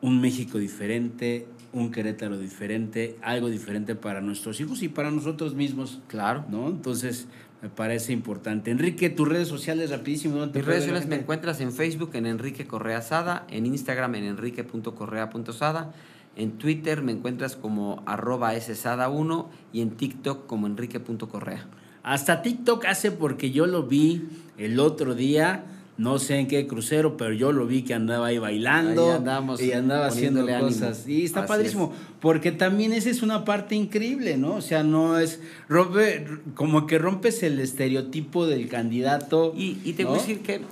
un 0.01 0.20
México 0.20 0.59
diferente, 0.59 1.46
un 1.73 1.90
Querétaro 1.90 2.38
diferente, 2.38 3.16
algo 3.23 3.49
diferente 3.49 3.94
para 3.94 4.20
nuestros 4.20 4.61
hijos 4.61 4.83
y 4.83 4.88
para 4.88 5.11
nosotros 5.11 5.55
mismos. 5.55 6.01
Claro. 6.09 6.44
¿No? 6.49 6.68
Entonces, 6.68 7.29
me 7.62 7.68
parece 7.68 8.12
importante. 8.12 8.70
Enrique, 8.70 9.11
tus 9.11 9.29
redes 9.29 9.49
sociales 9.49 9.90
rapidísimo. 9.90 10.46
Mis 10.46 10.64
redes 10.64 10.85
sociales 10.85 11.07
me 11.07 11.16
encuentras 11.16 11.61
en 11.61 11.73
Facebook 11.73 12.11
en 12.14 12.27
Enrique 12.27 12.66
Correa 12.66 13.03
Sada, 13.03 13.46
en 13.51 13.66
Instagram 13.66 14.14
en 14.14 14.25
enrique.correa.sada, 14.25 15.92
en 16.37 16.53
Twitter 16.53 17.03
me 17.03 17.12
encuentras 17.12 17.57
como 17.57 18.03
arroba 18.07 18.55
ssada1 18.55 19.46
y 19.73 19.83
en 19.83 19.90
TikTok 19.90 20.46
como 20.46 20.66
enrique.correa. 20.66 21.66
Hasta 22.03 22.43
TikTok 22.43 22.85
hace 22.87 23.13
porque 23.13 23.51
yo 23.51 23.67
lo 23.67 23.85
vi 23.85 24.23
el 24.59 24.81
otro 24.81 25.15
día 25.15 25.65
no 26.01 26.19
sé 26.19 26.39
en 26.39 26.49
qué 26.49 26.67
crucero, 26.67 27.19
pero 27.19 27.35
yo 27.35 27.53
lo 27.53 27.67
vi 27.67 27.83
que 27.83 27.93
andaba 27.93 28.29
ahí 28.29 28.39
bailando 28.39 29.23
y 29.61 29.73
andaba 29.73 30.07
haciendo 30.07 30.47
cosas. 30.59 31.07
Y 31.07 31.27
está 31.27 31.45
padrísimo, 31.45 31.93
porque 32.21 32.53
también 32.53 32.95
esa 32.95 33.11
es 33.11 33.23
una 33.23 33.45
parte 33.45 33.75
increíble, 33.75 34.39
¿no? 34.39 34.55
O 34.55 34.61
sea, 34.62 34.83
no 34.83 35.18
es 35.18 35.41
rompe, 35.68 36.27
como 36.55 36.87
que 36.87 36.99
rompes 36.99 37.43
el 37.43 37.61
estereotipo 37.61 38.47
del 38.47 38.66
candidato. 38.68 39.53
Y, 39.55 39.93
te 39.93 40.07
voy 40.07 40.16
a 40.16 40.20
decir 40.20 40.41
que 40.41 40.62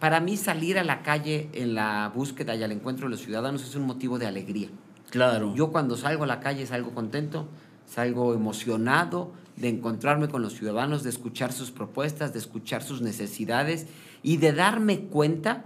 para 0.00 0.20
mí 0.20 0.36
salir 0.36 0.78
a 0.78 0.84
la 0.84 1.02
calle 1.02 1.48
en 1.54 1.74
la 1.74 2.12
búsqueda 2.14 2.54
y 2.54 2.62
al 2.62 2.72
encuentro 2.72 3.06
de 3.06 3.12
los 3.12 3.20
ciudadanos 3.20 3.66
es 3.66 3.74
un 3.74 3.86
motivo 3.86 4.18
de 4.18 4.26
alegría. 4.26 4.68
Claro. 5.08 5.54
Yo 5.54 5.72
cuando 5.72 5.96
salgo 5.96 6.24
a 6.24 6.26
la 6.26 6.40
calle 6.40 6.66
salgo 6.66 6.90
contento, 6.90 7.48
salgo 7.86 8.34
emocionado 8.34 9.32
de 9.60 9.68
encontrarme 9.68 10.28
con 10.28 10.42
los 10.42 10.54
ciudadanos, 10.54 11.02
de 11.02 11.10
escuchar 11.10 11.52
sus 11.52 11.70
propuestas, 11.70 12.32
de 12.32 12.38
escuchar 12.38 12.82
sus 12.82 13.02
necesidades 13.02 13.86
y 14.22 14.36
de 14.36 14.52
darme 14.52 15.00
cuenta 15.00 15.64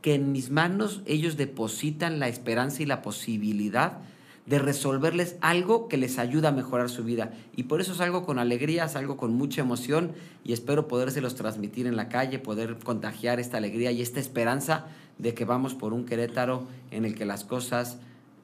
que 0.00 0.14
en 0.14 0.32
mis 0.32 0.50
manos 0.50 1.02
ellos 1.06 1.36
depositan 1.36 2.18
la 2.18 2.28
esperanza 2.28 2.82
y 2.82 2.86
la 2.86 3.02
posibilidad 3.02 3.98
de 4.46 4.58
resolverles 4.58 5.36
algo 5.40 5.88
que 5.88 5.96
les 5.96 6.18
ayuda 6.18 6.50
a 6.50 6.52
mejorar 6.52 6.90
su 6.90 7.04
vida. 7.04 7.32
Y 7.56 7.64
por 7.64 7.80
eso 7.80 7.94
salgo 7.94 8.26
con 8.26 8.38
alegría, 8.38 8.88
salgo 8.88 9.16
con 9.16 9.34
mucha 9.34 9.62
emoción 9.62 10.12
y 10.44 10.52
espero 10.52 10.86
podérselos 10.88 11.34
transmitir 11.34 11.86
en 11.86 11.96
la 11.96 12.08
calle, 12.08 12.38
poder 12.38 12.78
contagiar 12.78 13.40
esta 13.40 13.56
alegría 13.56 13.90
y 13.92 14.02
esta 14.02 14.20
esperanza 14.20 14.86
de 15.18 15.32
que 15.32 15.44
vamos 15.44 15.74
por 15.74 15.92
un 15.94 16.04
Querétaro 16.04 16.66
en 16.90 17.04
el 17.04 17.14
que 17.14 17.24
las 17.24 17.44
cosas 17.44 17.98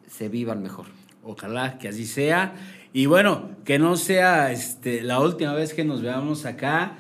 se 0.09 0.29
vivan 0.29 0.63
mejor. 0.63 0.87
Ojalá 1.23 1.79
que 1.79 1.89
así 1.89 2.07
sea. 2.07 2.55
Y 2.93 3.07
bueno, 3.07 3.51
que 3.65 3.79
no 3.79 3.97
sea 3.97 4.51
este, 4.51 5.03
la 5.03 5.21
última 5.21 5.53
vez 5.55 5.75
que 5.75 5.85
nos 5.85 6.03
veamos 6.03 6.45
acá. 6.45 6.97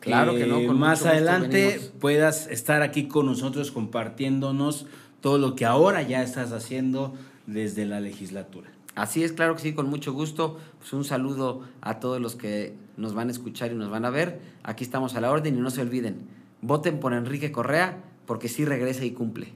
Claro 0.00 0.34
que 0.34 0.46
no, 0.46 0.64
con 0.66 0.78
más 0.78 1.04
adelante 1.04 1.66
venimos. 1.66 1.92
puedas 2.00 2.46
estar 2.46 2.82
aquí 2.82 3.08
con 3.08 3.26
nosotros 3.26 3.70
compartiéndonos 3.70 4.86
todo 5.20 5.38
lo 5.38 5.54
que 5.54 5.64
ahora 5.64 6.02
ya 6.02 6.22
estás 6.22 6.52
haciendo 6.52 7.14
desde 7.46 7.84
la 7.84 8.00
legislatura. 8.00 8.70
Así 8.94 9.24
es, 9.24 9.32
claro 9.32 9.56
que 9.56 9.62
sí, 9.62 9.72
con 9.72 9.88
mucho 9.88 10.12
gusto. 10.12 10.58
Pues 10.78 10.92
un 10.92 11.04
saludo 11.04 11.62
a 11.80 11.98
todos 12.00 12.20
los 12.20 12.36
que 12.36 12.74
nos 12.96 13.14
van 13.14 13.28
a 13.28 13.32
escuchar 13.32 13.72
y 13.72 13.74
nos 13.74 13.90
van 13.90 14.04
a 14.04 14.10
ver. 14.10 14.40
Aquí 14.62 14.84
estamos 14.84 15.14
a 15.14 15.20
la 15.20 15.30
orden 15.30 15.56
y 15.56 15.60
no 15.60 15.70
se 15.70 15.80
olviden, 15.80 16.28
voten 16.62 17.00
por 17.00 17.12
Enrique 17.12 17.52
Correa 17.52 17.98
porque 18.26 18.48
sí 18.48 18.64
regresa 18.64 19.04
y 19.04 19.10
cumple. 19.10 19.48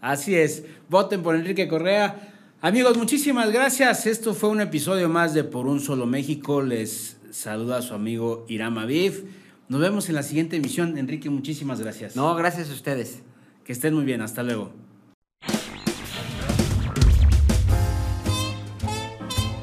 Así 0.00 0.36
es, 0.36 0.64
voten 0.88 1.22
por 1.22 1.34
Enrique 1.34 1.68
Correa. 1.68 2.34
Amigos, 2.60 2.96
muchísimas 2.96 3.52
gracias. 3.52 4.04
Esto 4.06 4.34
fue 4.34 4.48
un 4.48 4.60
episodio 4.60 5.08
más 5.08 5.32
de 5.32 5.44
Por 5.44 5.68
un 5.68 5.78
Solo 5.78 6.06
México. 6.06 6.60
Les 6.60 7.16
saluda 7.30 7.76
a 7.78 7.82
su 7.82 7.94
amigo 7.94 8.46
Irama 8.48 8.84
Bif. 8.84 9.22
Nos 9.68 9.80
vemos 9.80 10.08
en 10.08 10.16
la 10.16 10.24
siguiente 10.24 10.56
emisión. 10.56 10.98
Enrique, 10.98 11.30
muchísimas 11.30 11.78
gracias. 11.78 12.16
No, 12.16 12.34
gracias 12.34 12.68
a 12.70 12.72
ustedes. 12.72 13.22
Que 13.64 13.70
estén 13.70 13.94
muy 13.94 14.04
bien. 14.04 14.22
Hasta 14.22 14.42
luego. 14.42 14.72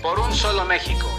Por 0.02 0.18
un 0.18 0.34
solo 0.34 0.64
México. 0.64 1.15